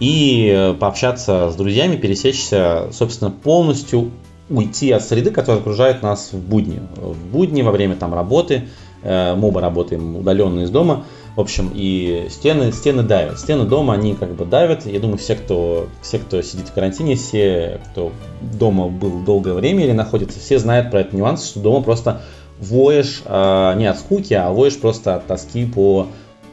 [0.00, 4.10] И э, пообщаться с друзьями, пересечься, собственно, полностью
[4.48, 6.80] уйти от среды, которая окружает нас в будни.
[6.96, 8.68] В будни, во время там работы,
[9.02, 11.04] э, мы оба работаем удаленно из дома,
[11.38, 13.38] в общем, и стены, стены давят.
[13.38, 14.84] Стены дома, они как бы давят.
[14.86, 19.84] Я думаю, все, кто, все, кто сидит в карантине, все, кто дома был долгое время
[19.84, 22.22] или находится, все знают про этот нюанс, что дома просто
[22.58, 26.08] воешь э, не от скуки, а воешь просто от тоски по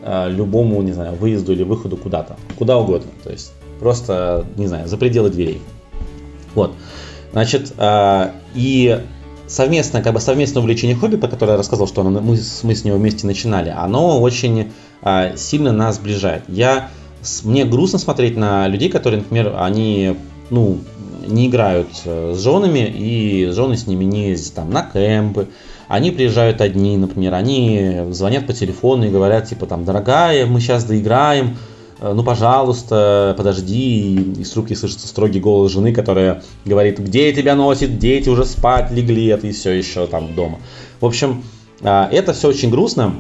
[0.08, 3.10] Э, любому, не знаю, выезду или выходу куда-то, куда угодно.
[3.24, 5.60] То есть просто, не знаю, за пределы дверей.
[6.54, 6.74] Вот.
[7.32, 9.02] Значит, э, и
[9.48, 12.84] совместное, как бы совместное увлечение хобби, по которое я рассказал, что оно, мы, мы с
[12.84, 16.44] него вместе начинали, оно очень э, сильно нас сближает.
[16.48, 16.90] Я,
[17.44, 20.16] мне грустно смотреть на людей, которые, например, они,
[20.50, 20.80] ну,
[21.28, 25.48] не играют с женами, и жены с ними не ездят там на кемпы,
[25.88, 30.84] они приезжают одни, например, они звонят по телефону и говорят, типа, там, дорогая, мы сейчас
[30.84, 37.32] доиграем, э, ну, пожалуйста, подожди, и с трубки слышится строгий голос жены, которая говорит, где
[37.34, 40.60] тебя носит, дети уже спать легли, а ты все еще там дома.
[41.00, 41.44] В общем,
[41.82, 43.16] э, это все очень грустно,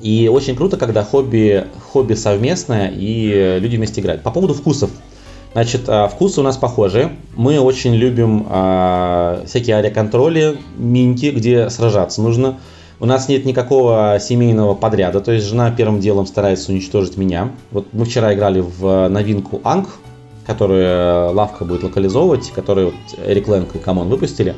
[0.00, 4.22] и очень круто, когда хобби, хобби совместное, и люди вместе играют.
[4.22, 4.90] По поводу вкусов.
[5.52, 7.10] Значит, а, вкусы у нас похожи.
[7.34, 12.58] Мы очень любим а, всякие area контроли, миньки, где сражаться нужно.
[13.00, 17.52] У нас нет никакого семейного подряда, то есть жена первым делом старается уничтожить меня.
[17.70, 19.88] Вот мы вчера играли в новинку Ankh,
[20.44, 24.56] которую лавка будет локализовывать, которую вот Эрик Лэнг и CMON выпустили.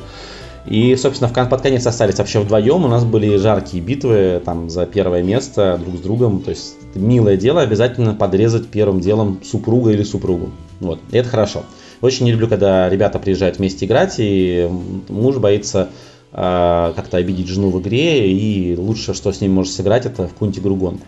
[0.65, 2.85] И, собственно, в, под конец остались вообще вдвоем.
[2.85, 6.41] У нас были жаркие битвы там за первое место друг с другом.
[6.41, 10.51] То есть, милое дело обязательно подрезать первым делом супруга или супругу.
[10.79, 11.63] Вот, и это хорошо.
[12.01, 14.67] Очень не люблю, когда ребята приезжают вместе играть, и
[15.07, 20.05] муж боится э, как-то обидеть жену в игре, и лучше, что с ним может сыграть,
[20.05, 21.05] это в какую-нибудь игру гонку.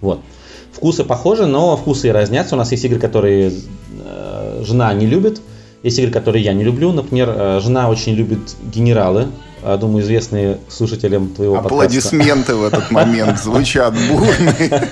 [0.00, 0.20] Вот.
[0.72, 2.54] Вкусы похожи, но вкусы и разнятся.
[2.54, 3.52] У нас есть игры, которые
[4.02, 5.40] э, жена не любит,
[5.82, 6.92] есть игры, которые я не люблю.
[6.92, 9.28] Например, э, жена очень любит генералы.
[9.80, 12.56] Думаю, известные слушателям твоего Аплодисменты подкаста.
[12.56, 14.90] в этот момент звучат бурные.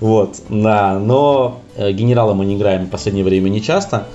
[0.00, 4.06] Вот, да, но э, генерала мы не играем в последнее время не часто.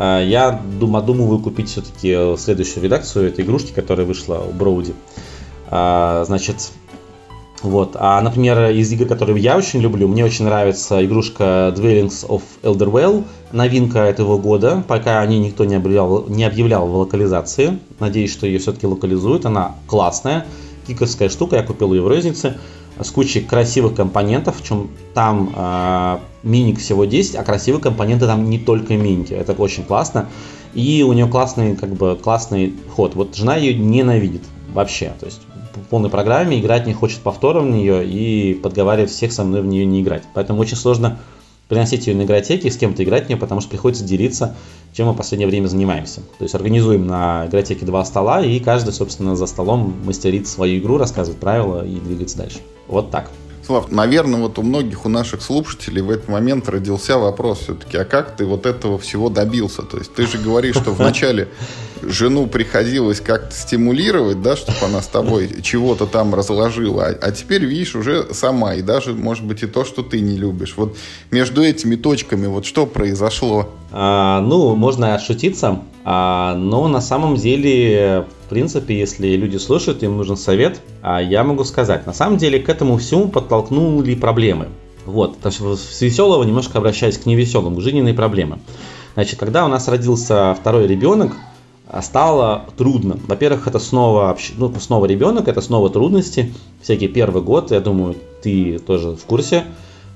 [0.00, 4.94] Э, я думаю, думаю купить все-таки следующую редакцию этой игрушки, которая вышла у Броуди.
[5.70, 6.72] Э, значит,
[7.62, 7.90] вот.
[7.94, 13.24] А, например, из игр, которые я очень люблю, мне очень нравится игрушка Dwellings of Elderwell,
[13.52, 17.78] новинка этого года, пока о ней никто не объявлял, не объявлял в локализации.
[17.98, 19.44] Надеюсь, что ее все-таки локализуют.
[19.44, 20.46] Она классная,
[20.86, 22.56] киковская штука, я купил ее в рознице
[23.02, 28.48] с кучей красивых компонентов, в чем там э, миник всего 10, а красивые компоненты там
[28.48, 29.32] не только миники.
[29.32, 30.28] Это очень классно.
[30.74, 33.14] И у нее классный, как бы, классный ход.
[33.14, 35.12] Вот жена ее ненавидит вообще.
[35.18, 35.40] То есть
[35.74, 39.66] в полной программе играть не хочет повторов в нее и подговаривает всех со мной в
[39.66, 40.22] нее не играть.
[40.34, 41.18] Поэтому очень сложно
[41.70, 44.56] приносить ее на игротеки с кем-то играть в нее, потому что приходится делиться,
[44.92, 46.20] чем мы в последнее время занимаемся.
[46.36, 50.98] То есть организуем на игротеке два стола, и каждый, собственно, за столом мастерит свою игру,
[50.98, 52.58] рассказывает правила и двигается дальше.
[52.88, 53.30] Вот так.
[53.64, 58.04] Слав, наверное, вот у многих, у наших слушателей в этот момент родился вопрос все-таки, а
[58.04, 59.82] как ты вот этого всего добился?
[59.82, 61.48] То есть ты же говоришь, что вначале
[62.02, 67.64] жену приходилось как-то стимулировать, да, чтобы она с тобой чего-то там разложила, а, а теперь,
[67.64, 70.74] видишь, уже сама, и даже, может быть, и то, что ты не любишь.
[70.76, 70.96] Вот
[71.30, 73.70] между этими точками вот что произошло?
[73.92, 80.16] А, ну, можно отшутиться, а, но на самом деле, в принципе, если люди слушают, им
[80.16, 84.68] нужен совет, а я могу сказать, на самом деле к этому всему подтолкнули проблемы.
[85.06, 88.60] Вот, то есть с веселого немножко обращаясь к невеселым, к жизненной проблемы.
[89.14, 91.32] Значит, когда у нас родился второй ребенок,
[92.00, 93.18] стало трудно.
[93.26, 96.54] Во-первых, это снова, ну, снова ребенок, это снова трудности.
[96.80, 99.64] Всякий первый год, я думаю, ты тоже в курсе.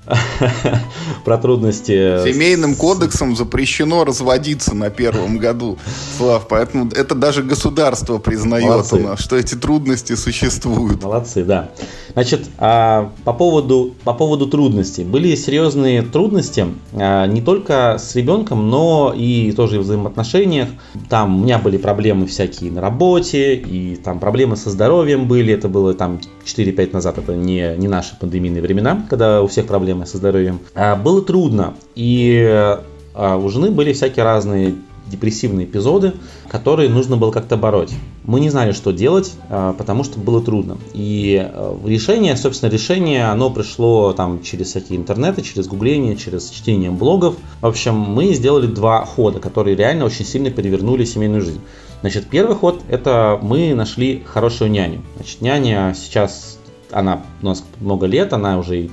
[1.24, 2.22] про трудности.
[2.24, 5.78] Семейным кодексом запрещено разводиться на первом году,
[6.16, 8.98] Слав, поэтому это даже государство признает Молодцы.
[9.00, 11.02] нас, что эти трудности существуют.
[11.02, 11.70] Молодцы, да.
[12.12, 15.04] Значит, а, по поводу, по поводу трудностей.
[15.04, 20.68] Были серьезные трудности а, не только с ребенком, но и тоже в взаимоотношениях.
[21.08, 25.54] Там у меня были проблемы всякие на работе, и там проблемы со здоровьем были.
[25.54, 30.06] Это было там 4-5 назад, это не, не наши пандемийные времена, когда у всех проблемы
[30.06, 30.60] со здоровьем.
[30.74, 32.78] А, было трудно, и
[33.16, 34.74] у жены были всякие разные
[35.06, 36.14] депрессивные эпизоды,
[36.48, 37.92] которые нужно было как-то бороть.
[38.24, 40.78] Мы не знали, что делать, а, потому что было трудно.
[40.94, 46.90] И а, решение, собственно, решение, оно пришло там через всякие интернеты, через гугление, через чтение
[46.90, 47.36] блогов.
[47.60, 51.60] В общем, мы сделали два хода, которые реально очень сильно перевернули семейную жизнь.
[52.00, 55.02] Значит, первый ход– это мы нашли хорошую няню.
[55.16, 56.58] Значит, няня сейчас,
[56.90, 58.90] она у нас много лет, она уже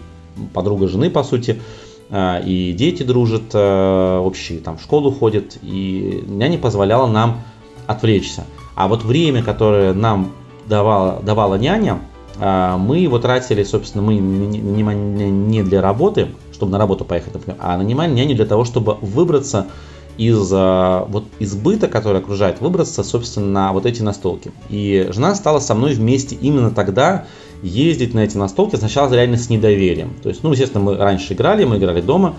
[0.53, 1.61] подруга жены, по сути,
[2.09, 7.41] а, и дети дружат, э, общие там в школу ходят, и няня позволяла нам
[7.87, 8.43] отвлечься.
[8.75, 10.31] А вот время, которое нам
[10.67, 11.99] давала, давала няня,
[12.39, 17.77] а, мы его тратили, собственно, мы не для работы, чтобы на работу поехать, например, а
[17.77, 19.67] нанимали няню для того, чтобы выбраться
[20.21, 24.51] из вот избыта, который окружает, выбраться, собственно, на вот эти настолки.
[24.69, 27.25] И жена стала со мной вместе именно тогда,
[27.63, 30.13] ездить на эти настолки сначала реально с недоверием.
[30.21, 32.35] То есть, ну, естественно, мы раньше играли, мы играли дома,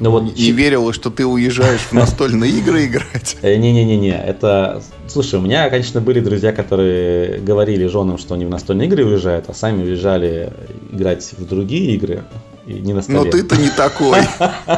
[0.00, 0.22] но вот...
[0.36, 3.36] Не верила, что ты уезжаешь в настольные игры играть?
[3.42, 4.82] Э, не-не-не-не, это...
[5.06, 9.46] Слушай, у меня, конечно, были друзья, которые говорили женам, что они в настольные игры уезжают,
[9.48, 10.52] а сами уезжали
[10.92, 12.24] играть в другие игры.
[12.66, 13.18] И не на столе.
[13.20, 14.18] Но ты-то не такой.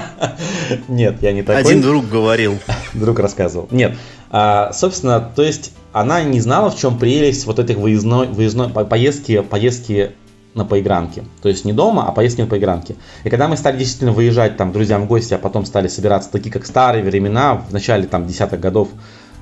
[0.88, 1.62] Нет, я не такой.
[1.62, 2.59] Один друг говорил.
[2.92, 3.68] Друг рассказывал.
[3.70, 3.96] Нет,
[4.31, 9.40] а, собственно, то есть она не знала, в чем прелесть вот этих выездной, выездной поездки,
[9.40, 10.12] поездки
[10.55, 11.24] на поигранке.
[11.40, 12.96] То есть не дома, а поездки на поигранке.
[13.24, 16.51] И когда мы стали действительно выезжать там друзьям в гости, а потом стали собираться такие,
[16.51, 18.88] как старые времена, в начале там десятых годов,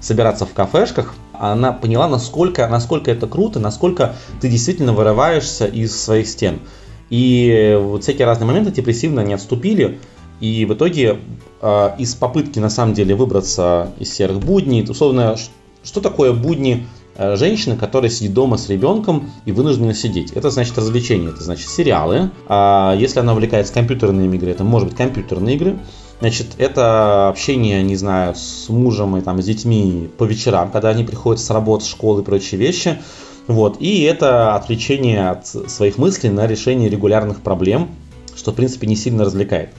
[0.01, 6.29] собираться в кафешках, она поняла, насколько, насколько это круто, насколько ты действительно вырываешься из своих
[6.29, 6.61] стен.
[7.11, 9.99] И вот всякие разные моменты депрессивно не отступили.
[10.41, 11.19] И в итоге
[11.63, 15.37] э, из попытки на самом деле выбраться из серых будней, условно,
[15.83, 20.33] что такое будни э, женщины, которая сидит дома с ребенком и вынуждена сидеть?
[20.33, 22.31] Это значит развлечение, это значит сериалы.
[22.49, 25.79] А если она увлекается компьютерными играми, это может быть компьютерные игры.
[26.21, 31.05] Значит, это общение, не знаю, с мужем и там, с детьми по вечерам, когда они
[31.05, 32.99] приходят с работы, школы и прочие вещи.
[33.47, 33.77] Вот.
[33.81, 37.91] И это отвлечение от своих мыслей на решение регулярных проблем,
[38.35, 39.71] что, в принципе, не сильно развлекает.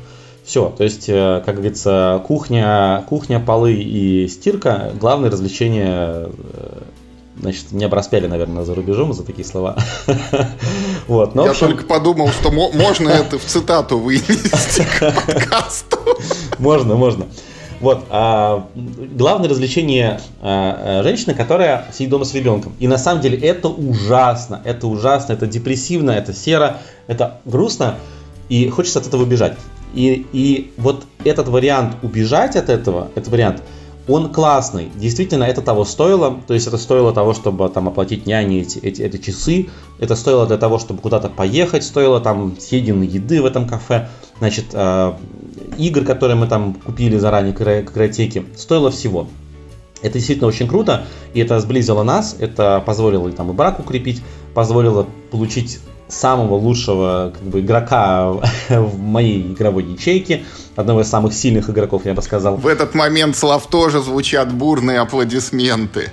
[0.45, 6.81] Все, то есть, э, как говорится, кухня, кухня, полы и стирка– главное развлечение э,
[7.39, 9.77] Значит, меня бы распяли, наверное, за рубежом за такие слова.
[11.07, 11.67] вот, но, Я общем...
[11.67, 15.99] только подумал, что можно это в цитату вынести к подкасту.
[16.57, 17.27] можно, можно.
[17.79, 22.73] Вот, а, главное развлечение а, а, женщины, которая сидит дома с ребенком.
[22.79, 27.95] И на самом деле это ужасно, это ужасно, это депрессивно, это серо, это грустно,
[28.49, 29.57] и хочется от этого убежать.
[29.93, 33.61] И, и вот этот вариант убежать от этого, этот вариант,
[34.07, 34.89] он классный.
[34.95, 36.39] Действительно, это того стоило.
[36.47, 39.67] То есть это стоило того, чтобы там оплатить няне эти, эти, эти часы.
[39.99, 41.83] Это стоило для того, чтобы куда-то поехать.
[41.83, 44.07] Стоило там съеденной еды в этом кафе.
[44.39, 45.13] Значит, э,
[45.77, 48.45] игр, которые мы там купили заранее к игротеке.
[48.55, 49.27] Стоило всего.
[50.01, 54.21] Это действительно очень круто, и это сблизило нас, это позволило там и брак укрепить,
[54.53, 58.31] позволило получить самого лучшего как бы, игрока
[58.69, 60.43] в моей игровой ячейке,
[60.75, 62.55] одного из самых сильных игроков, я бы сказал.
[62.55, 66.11] В этот момент, Слав, тоже звучат бурные аплодисменты.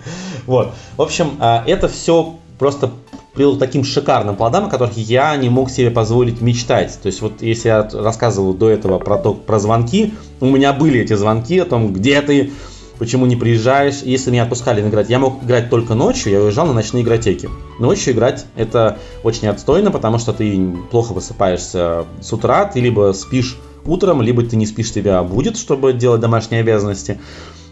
[0.46, 0.76] Вот.
[0.96, 2.92] В общем, а, это все просто
[3.34, 6.98] привел таким шикарным плодам, о которых я не мог себе позволить мечтать.
[7.02, 11.02] То есть вот если я рассказывал до этого про, то, про звонки, у меня были
[11.02, 12.52] эти звонки о том, где ты,
[12.98, 14.02] почему не приезжаешь.
[14.04, 17.50] Если меня отпускали играть, я мог играть только ночью, я уезжал на ночные игротеки.
[17.80, 23.58] Ночью играть это очень отстойно, потому что ты плохо высыпаешься с утра, ты либо спишь
[23.86, 27.20] утром, либо ты не спишь, тебя будет, чтобы делать домашние обязанности.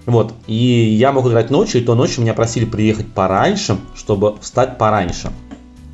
[0.06, 4.78] Вот, и я мог играть ночью, и то ночью меня просили приехать пораньше, чтобы встать
[4.78, 5.32] пораньше.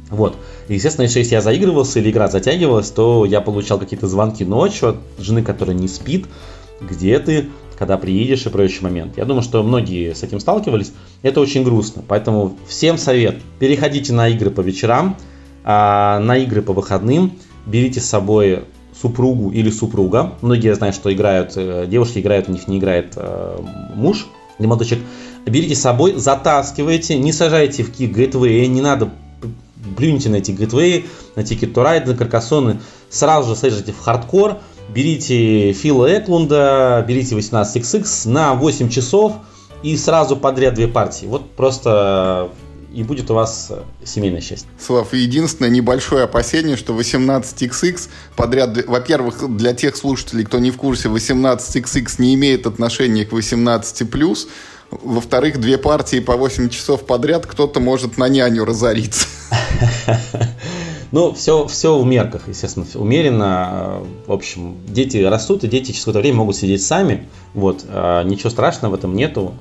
[0.09, 0.37] Вот.
[0.67, 5.43] Естественно, если я заигрывался или игра затягивалась, то я получал какие-то звонки ночью от жены,
[5.43, 6.25] которая не спит,
[6.81, 9.17] где ты, когда приедешь и прочий момент.
[9.17, 10.91] Я думаю, что многие с этим сталкивались.
[11.21, 12.03] Это очень грустно.
[12.07, 13.37] Поэтому всем совет.
[13.59, 15.15] Переходите на игры по вечерам,
[15.63, 17.33] а, на игры по выходным.
[17.65, 18.63] Берите с собой
[19.01, 20.33] супругу или супруга.
[20.41, 23.59] Многие знают, что играют, э, девушки играют, у них не играет э,
[23.95, 24.27] муж
[24.57, 24.87] или молодой
[25.45, 29.09] берите с собой, затаскивайте, не сажайте в гейтвей, не надо
[29.97, 32.79] плюните на эти гейтвеи, на Ticket to на Каркасоны,
[33.09, 34.57] сразу же сажайте в хардкор,
[34.89, 39.33] берите Фила Эклунда, берите 18XX на 8 часов
[39.81, 41.25] и сразу подряд две партии.
[41.25, 42.49] Вот просто
[42.93, 43.71] и будет у вас
[44.03, 44.67] семейное счастье.
[44.79, 51.09] Слав, единственное небольшое опасение, что 18XX подряд, во-первых, для тех слушателей, кто не в курсе,
[51.09, 54.47] 18XX не имеет отношения к 18+,
[54.91, 59.27] во-вторых, две партии по 8 часов подряд кто-то может на няню разориться.
[61.11, 63.99] Ну, все, все в мерках, естественно, умеренно.
[64.27, 67.27] В общем, дети растут, и дети через какое-то время могут сидеть сами.
[67.53, 69.53] Вот, а, ничего страшного в этом нету.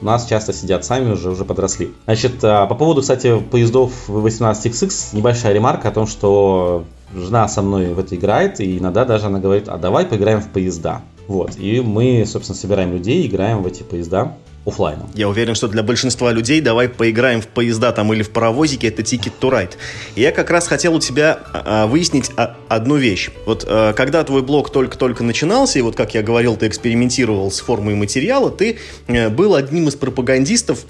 [0.00, 1.92] У нас часто сидят сами уже, уже подросли.
[2.04, 6.84] Значит, по поводу, кстати, поездов 18XX, небольшая ремарка о том, что
[7.14, 10.48] жена со мной в это играет, и иногда даже она говорит, а давай поиграем в
[10.48, 11.02] поезда.
[11.28, 14.36] Вот, и мы, собственно, собираем людей, играем в эти поезда
[14.66, 15.08] офлайном.
[15.14, 19.02] Я уверен, что для большинства людей давай поиграем в поезда там или в паровозики, это
[19.02, 19.74] Ticket to Ride.
[20.16, 23.30] И я как раз хотел у тебя а, а выяснить а, одну вещь.
[23.46, 27.60] Вот а, когда твой блог только-только начинался, и вот как я говорил, ты экспериментировал с
[27.60, 30.84] формой материала, ты а, был одним из пропагандистов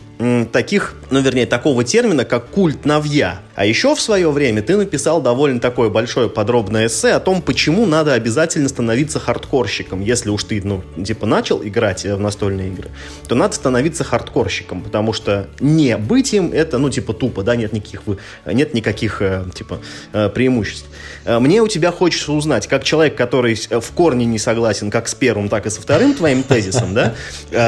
[0.52, 3.40] таких, ну вернее, такого термина, как культ навья.
[3.54, 7.86] А еще в свое время ты написал довольно такое большое подробное эссе о том, почему
[7.86, 10.02] надо обязательно становиться хардкорщиком.
[10.02, 12.90] Если уж ты, ну, типа, начал играть в настольные игры,
[13.26, 17.72] то надо становиться хардкорщиком, потому что не быть им это, ну, типа, тупо, да, нет
[17.72, 18.02] никаких,
[18.44, 19.80] нет никаких, э, типа,
[20.12, 20.86] э, преимуществ.
[21.24, 25.14] Э, мне у тебя хочется узнать, как человек, который в корне не согласен как с
[25.14, 27.14] первым, так и со вторым твоим тезисом, да,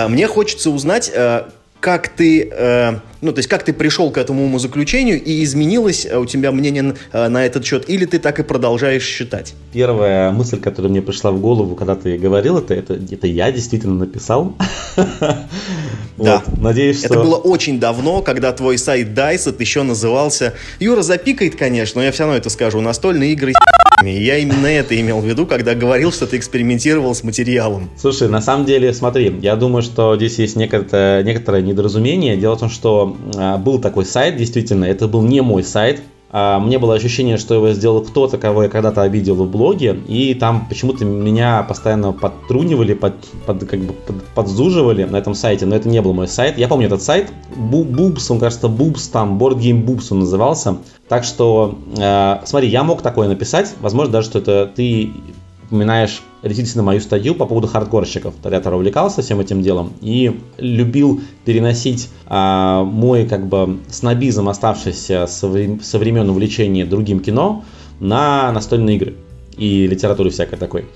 [0.08, 1.10] мне хочется узнать,
[1.80, 6.16] как ты, э, ну, то есть как ты пришел к этому умозаключению и изменилось э,
[6.16, 9.54] у тебя мнение э, на этот счет, или ты так и продолжаешь считать?
[9.72, 13.94] Первая мысль, которая мне пришла в голову, когда ты говорил это, это, это я действительно
[13.94, 14.54] написал.
[16.18, 16.42] Да.
[16.56, 17.14] Надеюсь, что...
[17.14, 20.54] Это было очень давно, когда твой сайт Dicet еще назывался...
[20.80, 22.80] Юра запикает, конечно, но я все равно это скажу.
[22.80, 23.52] Настольные игры
[24.04, 27.90] я именно это имел в виду, когда говорил, что ты экспериментировал с материалом.
[27.96, 32.36] Слушай, на самом деле, смотри, я думаю, что здесь есть некоторое, некоторое недоразумение.
[32.36, 36.00] Дело в том, что э, был такой сайт, действительно, это был не мой сайт,
[36.30, 40.34] а, мне было ощущение, что его сделал кто-то, кого я когда-то обидел в блоге, и
[40.34, 43.14] там почему-то меня постоянно подтрунивали, под,
[43.46, 46.58] под, как бы под, подзуживали на этом сайте, но это не был мой сайт.
[46.58, 50.78] Я помню этот сайт, Бубс, он кажется Бубс, там, Board Game Boobs он назывался.
[51.08, 55.10] Так что, э, смотри, я мог такое написать, возможно даже, что это ты
[55.68, 58.34] упоминаешь действительно мою статью по поводу хардкорщиков.
[58.42, 65.26] Тогда я увлекался всем этим делом и любил переносить а, мой как бы снобизм, оставшийся
[65.26, 65.48] со,
[65.82, 67.64] со времен увлечения другим кино,
[68.00, 69.14] на настольные игры
[69.56, 70.86] и литературу всякой такой.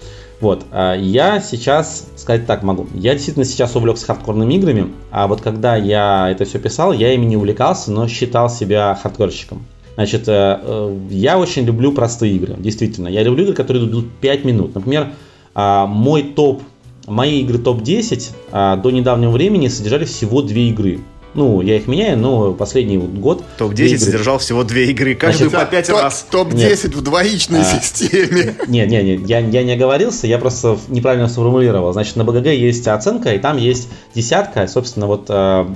[0.40, 2.88] Вот, а я сейчас сказать так могу.
[2.94, 7.26] Я действительно сейчас увлекся хардкорными играми, а вот когда я это все писал, я ими
[7.26, 9.64] не увлекался, но считал себя хардкорщиком.
[9.94, 13.08] Значит, э, э, я очень люблю простые игры, действительно.
[13.08, 14.74] Я люблю игры, которые идут 5 минут.
[14.74, 15.12] Например,
[15.54, 16.62] а, мой топ,
[17.06, 21.00] мои игры топ-10 а, до недавнего времени содержали всего две игры.
[21.34, 23.42] Ну, я их меняю, но последний год...
[23.56, 26.26] Топ-10 содержал всего две игры, каждую Значит, по пять раз.
[26.30, 28.54] Топ-10 в двоичной а, системе.
[28.68, 31.92] Нет, нет, нет, я, я не оговорился, я просто неправильно сформулировал.
[31.94, 34.66] Значит, на БГГ есть оценка, и там есть десятка.
[34.66, 35.66] Собственно, вот э,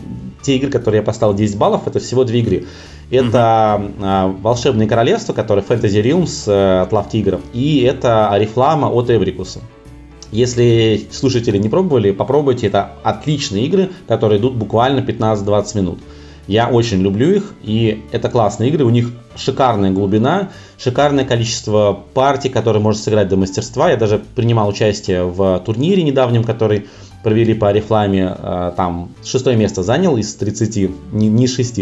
[0.43, 2.67] те игры, которые я поставил 10 баллов, это всего две игры.
[3.11, 4.41] Это mm-hmm.
[4.41, 9.61] «Волшебное королевство», которое Fantasy Realms э, от Love Tiger, и это «Арифлама» от Эврикуса.
[10.33, 12.67] Если слушатели не пробовали, попробуйте.
[12.67, 15.99] Это отличные игры, которые идут буквально 15-20 минут.
[16.49, 18.85] Я очень люблю их, и это классные игры.
[18.85, 23.91] У них шикарная глубина, шикарное количество партий, которые можно сыграть до мастерства.
[23.91, 26.87] Я даже принимал участие в турнире недавнем, который
[27.27, 31.81] провели по Арифламе, э, там шестое место занял из 30, не, не 6.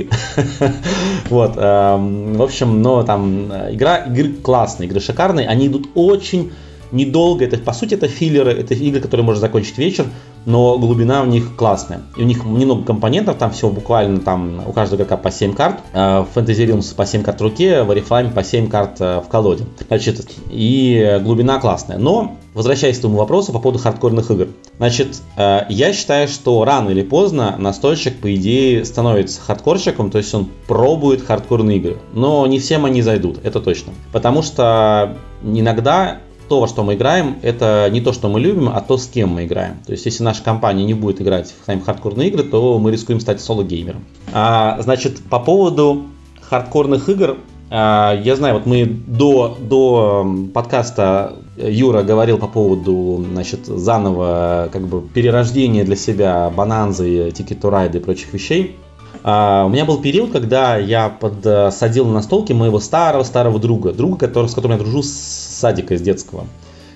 [1.28, 6.52] вот, эм, в общем, но там э, игра, игры классные, игры шикарные, они идут очень
[6.92, 10.06] недолго, это по сути это филлеры, это игры, которые можно закончить вечер,
[10.46, 12.02] но глубина у них классная.
[12.16, 15.80] И у них немного компонентов, там всего буквально там у каждого игрока по 7 карт,
[15.92, 19.20] э, в Fantasy Realms по 7 карт в руке, в Oriflame по 7 карт э,
[19.20, 19.64] в колоде.
[19.88, 21.98] Значит, и глубина классная.
[21.98, 24.48] Но, возвращаясь к тому вопросу по поводу хардкорных игр.
[24.78, 30.34] Значит, э, я считаю, что рано или поздно настольщик, по идее, становится хардкорщиком, то есть
[30.34, 31.96] он пробует хардкорные игры.
[32.12, 33.92] Но не всем они зайдут, это точно.
[34.12, 36.18] Потому что иногда
[36.48, 39.30] то, во что мы играем, это не то, что мы любим, а то, с кем
[39.30, 39.76] мы играем.
[39.86, 43.40] То есть, если наша компания не будет играть в хардкорные игры, то мы рискуем стать
[43.40, 44.04] соло-геймером.
[44.32, 46.04] А, значит, по поводу
[46.40, 47.38] хардкорных игр,
[47.70, 54.86] а, я знаю, вот мы до, до подкаста Юра говорил по поводу, значит, заново, как
[54.86, 58.76] бы, перерождения для себя Бананзы, Ride и прочих вещей.
[59.22, 64.50] Uh, у меня был период, когда я подсадил на столке моего старого-старого друга, друга, который,
[64.50, 66.46] с которым я дружу с садика, из детского.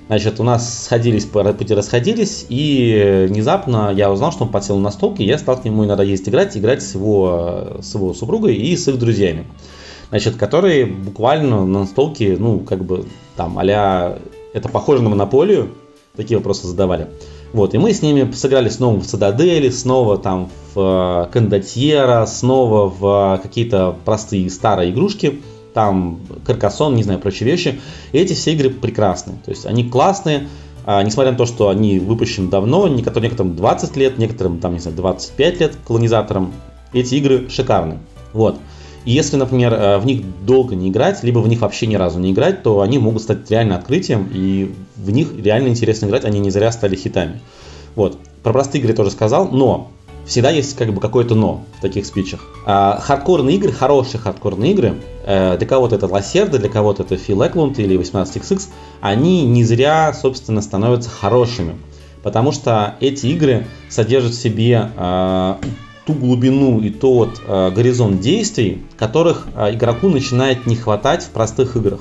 [0.09, 5.25] Значит, у нас сходились, пути расходились, и внезапно я узнал, что он подсел на столке,
[5.25, 8.77] и я стал к нему иногда ездить играть, играть с его, с его супругой и
[8.77, 9.47] с их друзьями.
[10.11, 13.07] Значит, которые буквально на столке, ну, как бы,
[13.37, 14.19] там, а
[14.53, 15.71] это похоже на монополию,
[16.15, 17.07] такие вопросы задавали.
[17.55, 22.93] Вот, и мы с ними сыграли снова в Цитадели, снова там в э, Кондотьера, снова
[22.99, 25.41] в какие-то простые старые игрушки–
[25.79, 27.81] там Каркасон, не знаю, прочие вещи.
[28.11, 29.35] И эти все игры прекрасны.
[29.45, 30.49] То есть они классные,
[30.85, 34.81] а, несмотря на то, что они выпущены давно, некоторым, некоторым 20 лет, некоторым, там, не
[34.81, 36.53] знаю, 25 лет колонизаторам,
[36.93, 37.99] эти игры шикарны.
[38.33, 38.59] Вот.
[39.05, 42.19] И если, например, э, в них долго не играть, либо в них вообще ни разу
[42.19, 46.41] не играть, то они могут стать реально открытием, и в них реально интересно играть, они
[46.41, 47.41] не зря стали хитами.
[47.95, 48.19] Вот.
[48.43, 49.93] Про простые игры тоже сказал, но
[50.29, 52.41] всегда есть как бы какое-то но в таких спичах.
[52.67, 57.45] А, хардкорные игры, хорошие хардкорные игры, э, для кого-то это Лассерда, для кого-то это Фил
[57.45, 58.63] Эклунд или 18XX,
[59.01, 61.77] они не зря, собственно, становятся хорошими.
[62.23, 65.55] Потому что эти игры содержат в себе э,
[66.07, 71.77] ту глубину и тот э, горизонт действий, которых э, игроку начинает не хватать в простых
[71.77, 72.01] играх.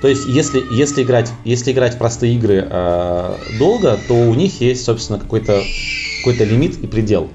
[0.00, 4.60] То есть, если, если, играть, если играть в простые игры э, долго, то у них
[4.60, 5.62] есть, собственно, какой-то
[6.24, 7.28] какой лимит и предел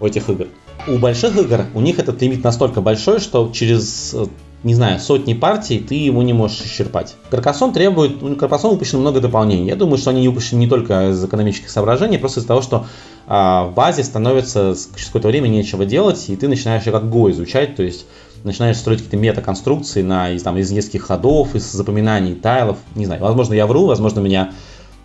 [0.00, 0.48] у этих игр.
[0.86, 4.26] У больших игр у них этот лимит настолько большой, что через э,
[4.64, 7.16] не знаю, сотни партий, ты его не можешь исчерпать.
[7.30, 9.66] Каркасон требует, у Каркасон выпущено много дополнений.
[9.66, 12.86] Я думаю, что они выпущены не только из экономических соображений, просто из-за того, что
[13.26, 17.76] а, в базе становится через какое-то время нечего делать, и ты начинаешь как Go изучать,
[17.76, 18.06] то есть
[18.42, 22.78] начинаешь строить какие-то метаконструкции на, из, там, из нескольких ходов, из запоминаний тайлов.
[22.94, 24.52] Не знаю, возможно, я вру, возможно, меня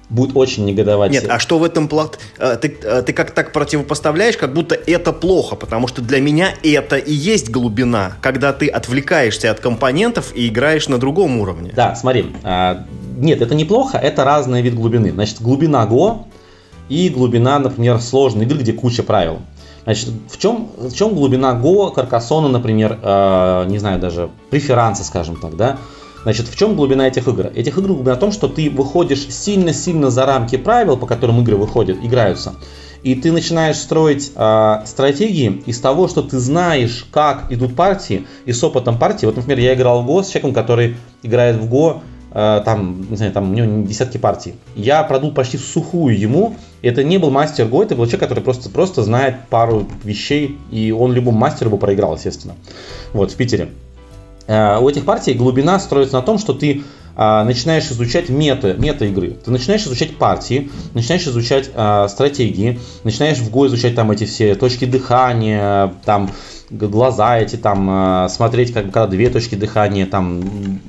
[0.10, 1.12] будет очень негодовать.
[1.12, 2.14] Нет, а что в этом плохо?
[2.38, 6.50] Э, ты, э, ты как так противопоставляешь, как будто это плохо, потому что для меня
[6.64, 11.72] это и есть глубина, когда ты отвлекаешься от компонентов и играешь на другом уровне.
[11.76, 12.86] Да, смотри, а,
[13.18, 15.12] нет, это неплохо, это разный вид глубины.
[15.12, 16.26] Значит, глубина Go
[16.90, 19.40] и глубина, например, сложной игры, где куча правил.
[19.84, 25.36] Значит, в чем, в чем глубина Go, Каркасона, например, э, не знаю, даже преферанса, скажем
[25.36, 25.78] так, да?
[26.24, 27.48] Значит, в чем глубина этих игр?
[27.56, 31.56] Этих игр глубина в том, что ты выходишь сильно-сильно за рамки правил, по которым игры
[31.56, 32.56] выходят, играются,
[33.04, 38.52] и ты начинаешь строить э, стратегии из того, что ты знаешь, как идут партии, и
[38.52, 39.26] с опытом партии.
[39.26, 42.02] Вот, например, я играл в Го с человеком, который играет в Го,
[42.34, 44.56] э, там, не знаю, там у него десятки партий.
[44.76, 46.56] Я продул почти в сухую ему.
[46.82, 50.92] Это не был мастер Го, это был человек, который просто, просто знает пару вещей, и
[50.92, 52.56] он любому мастеру бы проиграл, естественно.
[53.14, 53.70] Вот, в Питере.
[54.50, 56.84] Э, у этих партий глубина строится на том, что ты
[57.16, 59.32] а, начинаешь изучать мета, мета игры.
[59.32, 64.56] Ты начинаешь изучать партии, начинаешь изучать а, стратегии, начинаешь в Go изучать там эти все
[64.56, 66.32] точки дыхания, там
[66.70, 70.80] глаза эти, там а, смотреть, как, когда две точки дыхания, там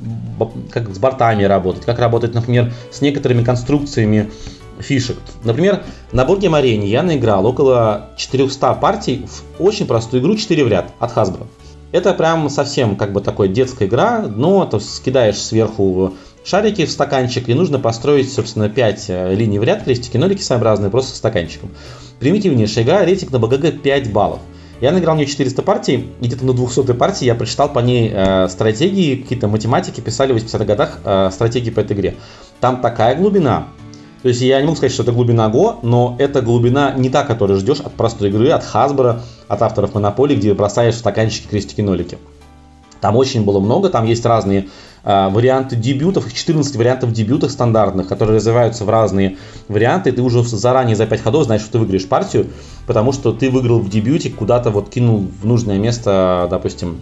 [0.70, 4.30] как с бортами работать, как работать, например, с некоторыми конструкциями
[4.78, 5.18] фишек.
[5.42, 5.82] Например,
[6.12, 10.92] на Бургем Арене я наиграл около 400 партий в очень простую игру 4 в ряд
[11.00, 11.46] от Hasbro.
[11.92, 16.14] Это прям совсем как бы такой детская игра, но то скидаешь сверху
[16.44, 20.90] шарики в стаканчик, и нужно построить, собственно, 5 э, линий в ряд, крестики, нолики своеобразные,
[20.90, 21.70] просто стаканчиком.
[22.18, 24.40] Примитивнейшая игра, рейтинг на БГГ 5 баллов.
[24.80, 28.10] Я наиграл в нее 400 партий, и где-то на 200 партии я прочитал по ней
[28.12, 32.14] э, стратегии, какие-то математики писали в 80-х годах э, стратегии по этой игре.
[32.60, 33.68] Там такая глубина,
[34.22, 37.24] то есть я не могу сказать, что это глубина Go, но это глубина не та,
[37.24, 42.18] которую ждешь от простой игры, от Hasbro, от авторов Монополии, где бросаешь стаканчики, крестики-нолики.
[43.00, 44.68] Там очень было много, там есть разные
[45.04, 50.96] э, варианты дебютов, 14 вариантов дебютов стандартных, которые развиваются в разные варианты, ты уже заранее
[50.96, 52.48] за 5 ходов знаешь, что ты выиграешь партию,
[52.86, 57.00] потому что ты выиграл в дебюте, куда-то вот кинул в нужное место, допустим,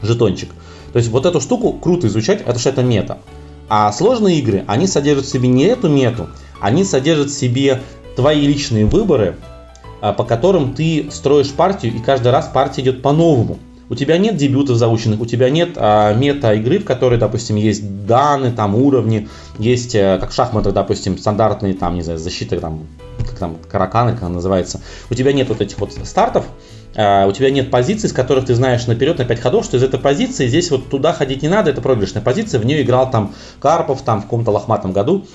[0.00, 0.48] жетончик.
[0.94, 3.18] То есть вот эту штуку круто изучать, это что это мета.
[3.68, 6.28] А сложные игры, они содержат в себе не эту мету,
[6.60, 7.82] они содержат в себе
[8.16, 9.36] твои личные выборы,
[10.00, 13.58] а, по которым ты строишь партию, и каждый раз партия идет по-новому.
[13.88, 18.50] У тебя нет дебютов заученных, у тебя нет а, мета-игры, в которой, допустим, есть данные,
[18.50, 19.28] там уровни,
[19.58, 22.86] есть, а, как в шахматах, допустим, стандартные, там, не знаю, защиты, там,
[23.18, 24.80] как там, караканы, как она называется.
[25.08, 26.46] У тебя нет вот этих вот стартов,
[26.96, 29.82] а, у тебя нет позиций, с которых ты знаешь наперед на 5 ходов, что из
[29.82, 33.34] этой позиции здесь вот туда ходить не надо, это проигрышная позиция, в нее играл там
[33.60, 35.26] Карпов, там в каком-то лохматом году.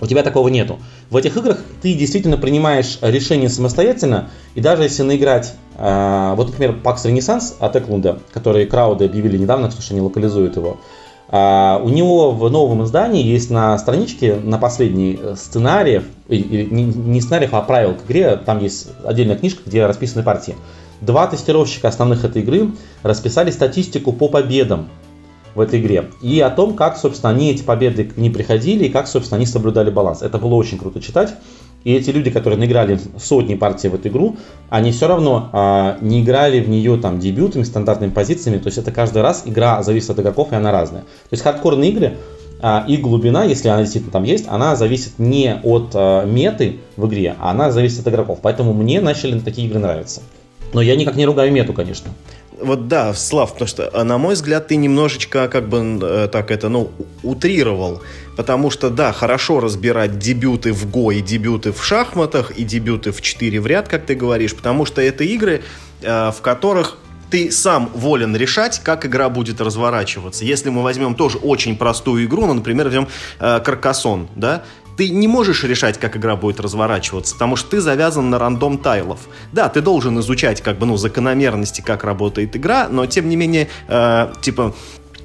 [0.00, 0.78] У тебя такого нету.
[1.10, 6.76] В этих играх ты действительно принимаешь решение самостоятельно, и даже если наиграть, э, вот, например,
[6.82, 10.78] Pax Renaissance от Эклунда, который крауды объявили недавно, что они локализуют его,
[11.30, 17.20] А, у него в новом издании есть на страничке, на последней э, сценариев, не, не
[17.20, 20.56] сценариев, а правил к игре, там есть отдельная книжка, где расписаны партии.
[21.02, 22.70] Два тестировщика основных этой игры
[23.02, 24.88] расписали статистику по победам
[25.54, 26.06] в этой игре.
[26.22, 29.46] И о том, как, собственно, они эти победы к ним приходили и как, собственно, они
[29.46, 30.22] соблюдали баланс.
[30.22, 31.34] Это было очень круто читать.
[31.84, 34.36] И эти люди, которые наиграли сотни партий в эту игру,
[34.68, 38.58] они все равно а, не играли в нее там дебютами, стандартными позициями.
[38.58, 41.02] То есть это каждый раз игра зависит от игроков, и она разная.
[41.02, 42.16] То есть хардкорные игры
[42.60, 47.06] а, и глубина, если она действительно там есть, она зависит не от а, меты в
[47.06, 48.40] игре, а она зависит от игроков.
[48.42, 50.22] Поэтому мне начали такие игры нравиться.
[50.72, 52.10] Но я никак не ругаю мету, конечно.
[52.60, 56.50] Вот да, Слав, потому что, а, на мой взгляд, ты немножечко как бы э, так
[56.50, 56.90] это, ну,
[57.22, 58.02] утрировал.
[58.36, 63.20] Потому что, да, хорошо разбирать дебюты в ГО и дебюты в шахматах, и дебюты в
[63.20, 65.62] 4 в ряд, как ты говоришь, потому что это игры,
[66.02, 66.98] э, в которых
[67.30, 70.44] ты сам волен решать, как игра будет разворачиваться.
[70.44, 74.64] Если мы возьмем тоже очень простую игру, ну, например, возьмем э, Каркасон, да,
[74.98, 79.20] ты не можешь решать, как игра будет разворачиваться, потому что ты завязан на рандом тайлов.
[79.52, 83.68] Да, ты должен изучать как бы, ну, закономерности, как работает игра, но тем не менее,
[83.86, 84.74] э, типа,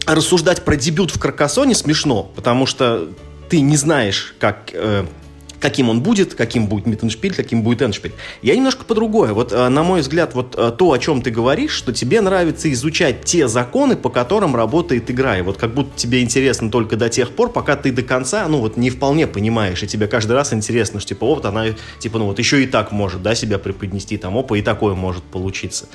[0.05, 3.09] рассуждать про дебют в Каркасоне смешно, потому что
[3.49, 5.05] ты не знаешь, как э,
[5.63, 8.11] каким он будет, каким будет Миттеншпиль, каким будет Эншпиль.
[8.41, 9.31] Я немножко по другое.
[9.31, 12.69] Вот, э, на мой взгляд, вот э, то, о чем ты говоришь, что тебе нравится
[12.73, 15.39] изучать те законы, по которым работает игра.
[15.39, 18.57] И вот как будто тебе интересно только до тех пор, пока ты до конца, ну
[18.57, 21.67] вот не вполне понимаешь, и тебе каждый раз интересно, что типа, вот она,
[21.99, 25.23] типа, ну вот еще и так может, да, себя преподнести, там, опа, и такое может
[25.23, 25.87] получиться.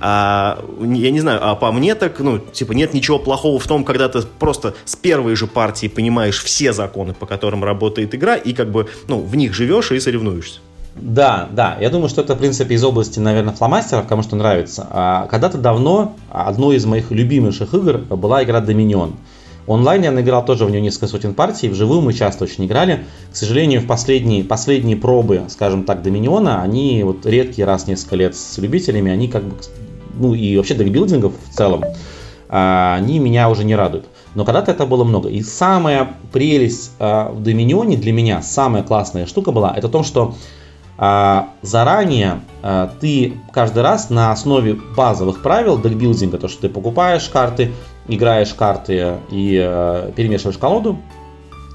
[0.00, 3.84] А, я не знаю, а по мне так, ну, типа, нет ничего плохого в том,
[3.84, 8.52] когда ты просто с первой же партии понимаешь все законы, по которым работает игра, и
[8.52, 10.60] как бы, ну, в них живешь и соревнуешься.
[11.00, 14.86] Да, да, я думаю, что это, в принципе, из области, наверное, фломастеров, кому что нравится.
[14.90, 19.12] А, когда-то давно одной из моих любимейших игр была игра Dominion.
[19.68, 23.04] Онлайн я наиграл тоже в нее несколько сотен партий, вживую мы часто очень играли.
[23.30, 28.34] К сожалению, в последние, последние пробы, скажем так, Доминиона, они вот редкий раз несколько лет
[28.34, 29.54] с любителями, они как бы
[30.18, 31.84] ну и вообще декбилдингов в целом,
[32.48, 34.06] а, они меня уже не радуют.
[34.34, 35.28] Но когда-то это было много.
[35.28, 40.34] И самая прелесть а, в Доминионе для меня, самая классная штука была, это то, что
[40.96, 42.40] а, заранее
[43.00, 47.72] ты каждый раз на основе базовых правил декбилдинга, то, что ты покупаешь карты,
[48.08, 49.52] играешь карты и
[50.16, 50.98] перемешиваешь колоду,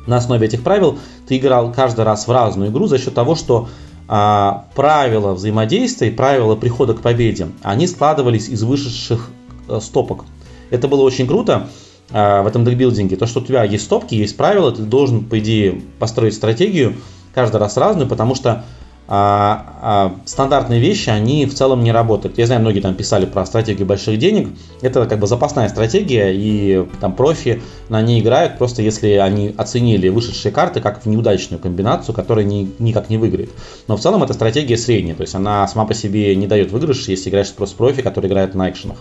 [0.08, 3.70] на основе этих правил ты играл каждый раз в разную игру за счет того, что
[4.08, 9.30] а, правила взаимодействия и правила прихода к победе, они складывались из вышедших
[9.68, 10.26] а, стопок.
[10.70, 11.70] Это было очень круто
[12.12, 13.16] а, в этом декбилдинге.
[13.16, 16.96] То, что у тебя есть стопки, есть правила, ты должен, по идее, построить стратегию
[17.34, 18.66] каждый раз разную, потому что
[19.06, 22.38] а, а, стандартные вещи, они в целом не работают.
[22.38, 24.50] Я знаю, многие там писали про стратегию больших денег.
[24.82, 30.08] Это как бы запасная стратегия, и там профи на ней играют, просто если они оценили
[30.08, 33.52] вышедшие карты как в неудачную комбинацию, которая ни, никак не выиграет.
[33.88, 37.08] Но в целом эта стратегия средняя, то есть она сама по себе не дает выигрыш,
[37.08, 38.98] если играешь просто профи, который играет на экшенах.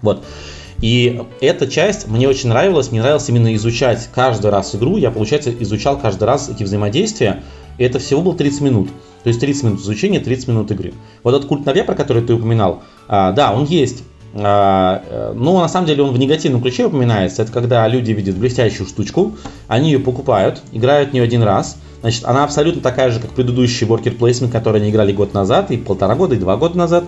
[0.00, 0.24] Вот.
[0.80, 5.54] И эта часть мне очень нравилась, мне нравилось именно изучать каждый раз игру, я, получается,
[5.60, 7.44] изучал каждый раз эти взаимодействия,
[7.78, 8.88] и это всего было 30 минут.
[9.22, 10.94] То есть 30 минут изучения, 30 минут игры.
[11.22, 14.04] Вот этот культ Наве, про который ты упоминал, а, да, он есть.
[14.34, 17.42] А, э, но на самом деле он в негативном ключе упоминается.
[17.42, 19.36] Это когда люди видят блестящую штучку,
[19.68, 21.76] они ее покупают, играют в нее один раз.
[22.00, 25.76] Значит, она абсолютно такая же, как предыдущий worker placement, который они играли год назад, и
[25.76, 27.04] полтора года, и два года назад.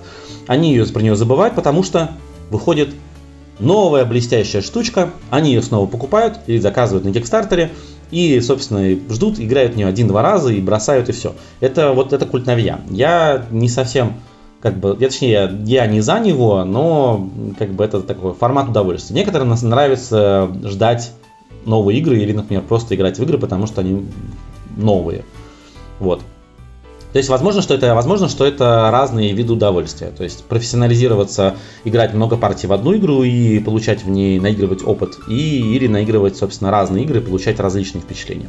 [0.46, 2.10] Они ее про нее забывают, потому что
[2.50, 2.90] выходит
[3.58, 7.70] новая блестящая штучка, они ее снова покупают или заказывают на Кикстартере,
[8.10, 11.34] и, собственно, ждут, играют в нее один-два раза и бросают, и все.
[11.60, 12.80] Это вот это культ Навья.
[12.90, 14.14] Я не совсем
[14.64, 17.28] как бы, я, точнее, я, я не за него, но
[17.58, 19.14] как бы это такой формат удовольствия.
[19.14, 21.12] Некоторым нравится ждать
[21.66, 24.06] новые игры или, например, просто играть в игры, потому что они
[24.74, 25.24] новые.
[26.00, 26.22] Вот.
[27.14, 30.08] То есть возможно, что это, возможно, что это разные виды удовольствия.
[30.08, 31.54] То есть профессионализироваться,
[31.84, 36.36] играть много партий в одну игру и получать в ней, наигрывать опыт, и, или наигрывать,
[36.36, 38.48] собственно, разные игры и получать различные впечатления.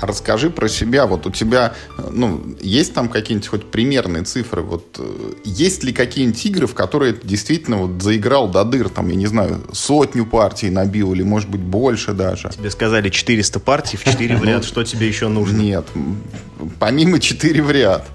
[0.00, 1.06] Расскажи про себя.
[1.06, 1.74] Вот у тебя,
[2.10, 4.62] ну, есть там какие-нибудь хоть примерные цифры?
[4.62, 9.08] Вот э, есть ли какие-нибудь игры, в которые ты действительно вот заиграл до дыр, там,
[9.08, 12.50] я не знаю, сотню партий набил или, может быть, больше даже?
[12.50, 14.64] Тебе сказали 400 партий в 4 в ряд.
[14.64, 15.56] Что тебе еще нужно?
[15.56, 15.86] Нет,
[16.78, 18.06] помимо 4 в ряд.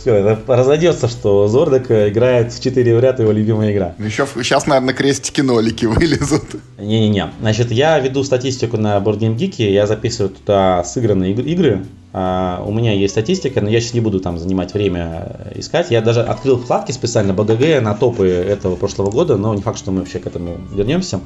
[0.00, 3.94] Все, это разойдется, что Зордок играет в 4 в ряд, его любимая игра.
[3.98, 6.44] Еще сейчас, наверное, крестики-нолики вылезут.
[6.78, 7.30] Не-не-не.
[7.40, 12.72] Значит, я веду статистику на Board Game Geek, я записываю туда сыгранные игры, Uh, у
[12.72, 15.92] меня есть статистика, но я сейчас не буду там занимать время искать.
[15.92, 19.92] Я даже открыл вкладки специально БГГ на топы этого прошлого года, но не факт, что
[19.92, 21.20] мы вообще к этому вернемся.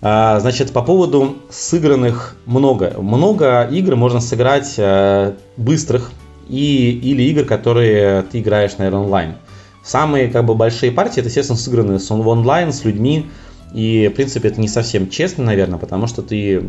[0.00, 2.94] Uh, значит, по поводу сыгранных много.
[2.98, 6.10] Много игр можно сыграть uh, быстрых
[6.48, 9.34] и, или игр, которые ты играешь, наверное, онлайн.
[9.82, 13.26] Самые как бы большие партии, это, естественно, сыграны с онлайн, с людьми,
[13.74, 16.62] и, в принципе, это не совсем честно, наверное, потому что ты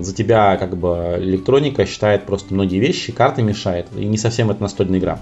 [0.00, 4.62] за тебя как бы электроника считает просто многие вещи, карты мешает, и не совсем это
[4.62, 5.20] настольная игра.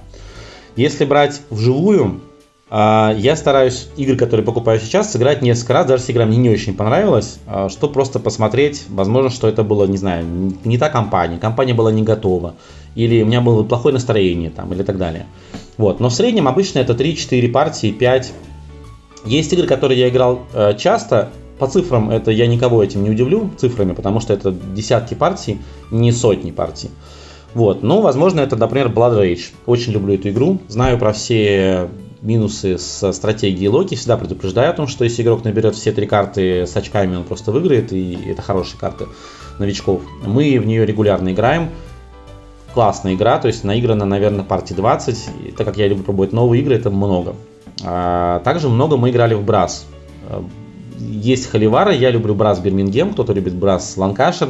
[0.77, 2.21] Если брать вживую,
[2.71, 6.75] я стараюсь игры, которые покупаю сейчас, сыграть несколько раз, даже если игра мне не очень
[6.75, 10.25] понравилась, а, чтобы просто посмотреть, возможно, что это было, не знаю,
[10.65, 12.55] не та компания, компания была не готова,
[12.95, 15.27] или у меня было плохое настроение там, или так далее.
[15.77, 16.01] Вот.
[16.01, 18.33] Но в среднем обычно это 3-4 партии, 5
[19.25, 21.31] есть игры, которые я играл э, часто.
[21.59, 25.59] По цифрам это я никого этим не удивлю цифрами, потому что это десятки партий,
[25.91, 26.91] не сотни партий.
[27.55, 29.53] Вот, ну, возможно, это, например, Blood Rage.
[29.67, 30.59] Очень люблю эту игру.
[30.69, 31.89] Знаю про все
[32.25, 33.95] минусы с стратегией Локи.
[33.95, 37.53] Всегда предупреждаю о том, что если игрок наберет все три карты с очками, он просто
[37.53, 39.07] выиграет, и это хорошие карты
[39.59, 40.03] новичков.
[40.27, 41.71] Мы в нее регулярно играем.
[42.73, 45.29] Классная игра, то есть наиграна, наверное, партии 20.
[45.47, 47.37] И так как я люблю пробовать новые игры, это много.
[47.85, 49.87] А, также много мы играли в Брас.
[50.99, 54.49] Есть Холивара, я люблю Брас Бирмингем, кто-то любит Брас Ланкашер.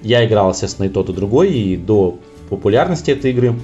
[0.00, 3.54] Я играл, естественно, и тот, и другой, и до популярности этой игры.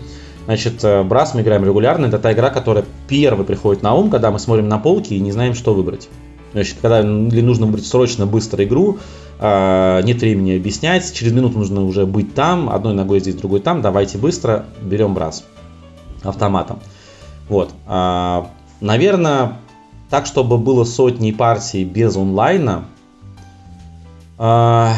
[0.48, 2.06] Значит, Брас мы играем регулярно.
[2.06, 5.30] Это та игра, которая первой приходит на ум, когда мы смотрим на полки и не
[5.30, 6.08] знаем, что выбрать.
[6.54, 8.98] Значит, когда или нужно выбрать срочно, быстро игру,
[9.38, 13.82] а, нет времени объяснять, через минуту нужно уже быть там, одной ногой здесь, другой там,
[13.82, 15.44] давайте быстро, берем Брас
[16.24, 16.80] автоматом.
[17.50, 17.70] Вот.
[17.86, 19.58] А, Наверное,
[20.08, 22.84] так, чтобы было сотни партий без онлайна,
[24.38, 24.92] э,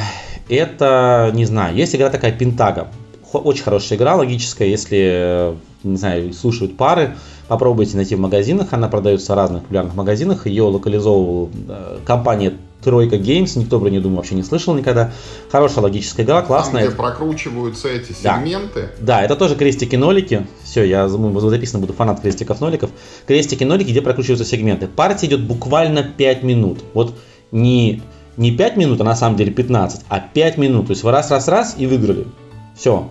[0.49, 2.89] это, не знаю, есть игра такая Пентага.
[3.33, 5.55] Очень хорошая игра, логическая, если,
[5.85, 7.17] не знаю, слушают пары,
[7.49, 13.17] попробуйте найти в магазинах, она продается в разных популярных магазинах, ее локализовывала э, компания Тройка
[13.17, 15.13] Games, никто про нее, думаю, вообще не слышал никогда.
[15.51, 16.83] Хорошая логическая игра, классная.
[16.83, 18.89] Там, где прокручиваются эти сегменты.
[18.99, 20.47] Да, да это тоже крестики-нолики.
[20.65, 22.91] Все, я записано буду фанат крестиков-ноликов.
[23.27, 24.89] Крестики-нолики, где прокручиваются сегменты.
[24.89, 26.83] Партия идет буквально 5 минут.
[26.95, 27.15] Вот
[27.53, 28.03] не,
[28.37, 30.87] не 5 минут, а на самом деле 15, а 5 минут.
[30.87, 32.27] То есть вы раз-раз-раз и выиграли.
[32.75, 33.09] Все.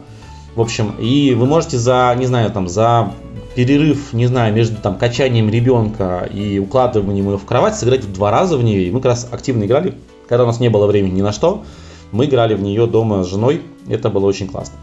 [0.59, 3.13] В общем, и вы можете за, не знаю, там, за
[3.55, 8.29] перерыв, не знаю, между там качанием ребенка и укладыванием его в кровать, сыграть в два
[8.29, 8.83] раза в нее.
[8.83, 9.93] И мы как раз активно играли,
[10.27, 11.63] когда у нас не было времени ни на что.
[12.11, 14.75] Мы играли в нее дома с женой, это было очень классно.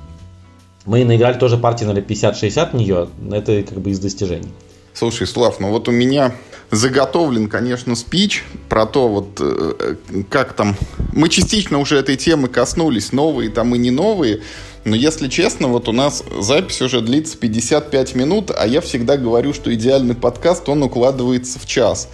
[0.87, 4.49] Мы наиграли тоже партии, наверное, 50-60 в нее, это как бы из достижений.
[4.95, 6.33] Слушай, Слав, ну вот у меня
[6.71, 9.97] заготовлен, конечно, спич про то, вот э,
[10.31, 10.75] как там...
[11.13, 14.41] Мы частично уже этой темы коснулись, новые там и не новые,
[14.87, 19.53] но если честно, вот у нас запись уже длится 55 минут, а я всегда говорю,
[19.53, 22.09] что идеальный подкаст, он укладывается в час.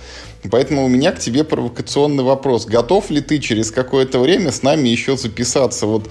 [0.50, 2.64] Поэтому у меня к тебе провокационный вопрос.
[2.64, 5.86] Готов ли ты через какое-то время с нами еще записаться?
[5.86, 6.08] Вот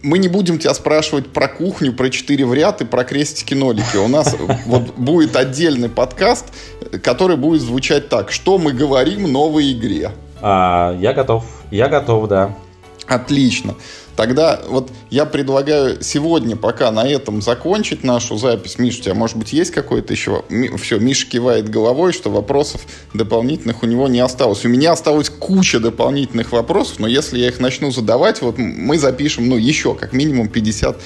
[0.00, 3.98] мы не будем тебя спрашивать про кухню, про четыре в ряд и про крестики-нолики.
[3.98, 4.34] У нас
[4.64, 6.46] вот будет отдельный подкаст,
[7.02, 8.32] который будет звучать так.
[8.32, 10.12] Что мы говорим новой игре?
[10.40, 11.44] А, я готов.
[11.70, 12.56] Я готов, да.
[13.10, 13.74] Отлично.
[14.14, 18.78] Тогда вот я предлагаю сегодня пока на этом закончить нашу запись.
[18.78, 20.44] Миш, у тебя, может быть, есть какой-то еще...
[20.80, 22.82] Все, Миша кивает головой, что вопросов
[23.12, 24.64] дополнительных у него не осталось.
[24.64, 29.48] У меня осталась куча дополнительных вопросов, но если я их начну задавать, вот мы запишем,
[29.48, 30.96] ну, еще как минимум 50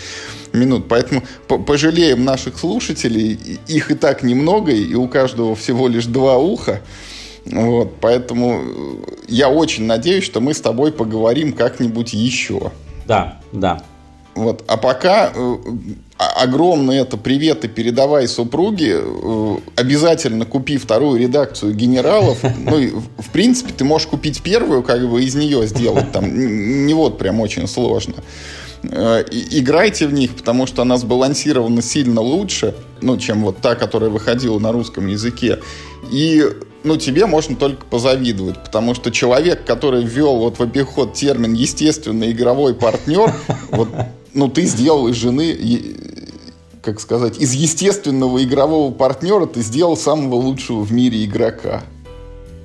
[0.52, 0.88] минут.
[0.88, 3.60] Поэтому пожалеем наших слушателей.
[3.66, 6.82] Их и так немного, и у каждого всего лишь два уха.
[7.46, 8.62] Вот, поэтому
[9.28, 12.72] я очень надеюсь, что мы с тобой поговорим как-нибудь еще.
[13.06, 13.82] Да, да.
[14.34, 14.64] Вот.
[14.66, 15.56] А пока э,
[16.18, 18.96] огромное это привет и передавай супруге.
[19.00, 22.38] Э, обязательно купи вторую редакцию генералов.
[22.64, 26.10] Ну, и, в принципе, ты можешь купить первую, как бы из нее сделать.
[26.12, 28.14] Там не вот прям очень сложно.
[28.82, 34.10] Э, играйте в них, потому что она сбалансирована сильно лучше, ну, чем вот та, которая
[34.10, 35.60] выходила на русском языке.
[36.10, 36.44] И
[36.84, 42.30] ну, тебе можно только позавидовать, потому что человек, который ввел вот в обиход термин естественный
[42.30, 43.34] игровой партнер,
[43.70, 43.88] вот,
[44.34, 45.56] ну, ты сделал из жены,
[46.82, 51.82] как сказать, из естественного игрового партнера ты сделал самого лучшего в мире игрока.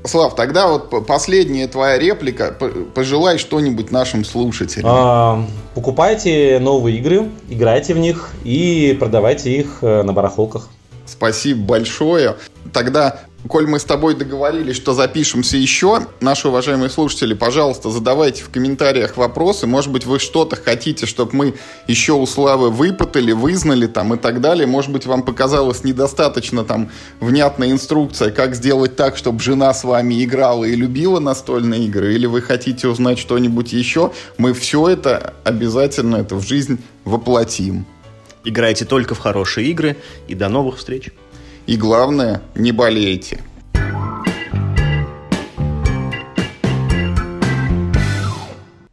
[0.05, 2.55] Слав, тогда вот последняя твоя реплика.
[2.93, 4.89] Пожелай что-нибудь нашим слушателям.
[4.89, 5.45] А,
[5.75, 10.69] покупайте новые игры, играйте в них и продавайте их э, на барахолках.
[11.05, 12.37] Спасибо большое.
[12.71, 18.49] Тогда коль мы с тобой договорились, что запишемся еще, наши уважаемые слушатели, пожалуйста, задавайте в
[18.49, 19.67] комментариях вопросы.
[19.67, 21.55] Может быть, вы что-то хотите, чтобы мы
[21.87, 24.67] еще у Славы выпытали, вызнали там и так далее.
[24.67, 30.23] Может быть, вам показалась недостаточно там внятная инструкция, как сделать так, чтобы жена с вами
[30.23, 32.13] играла и любила настольные игры.
[32.13, 34.11] Или вы хотите узнать что-нибудь еще.
[34.37, 37.85] Мы все это обязательно это в жизнь воплотим.
[38.43, 41.11] Играйте только в хорошие игры и до новых встреч.
[41.69, 43.41] И главное, не болейте.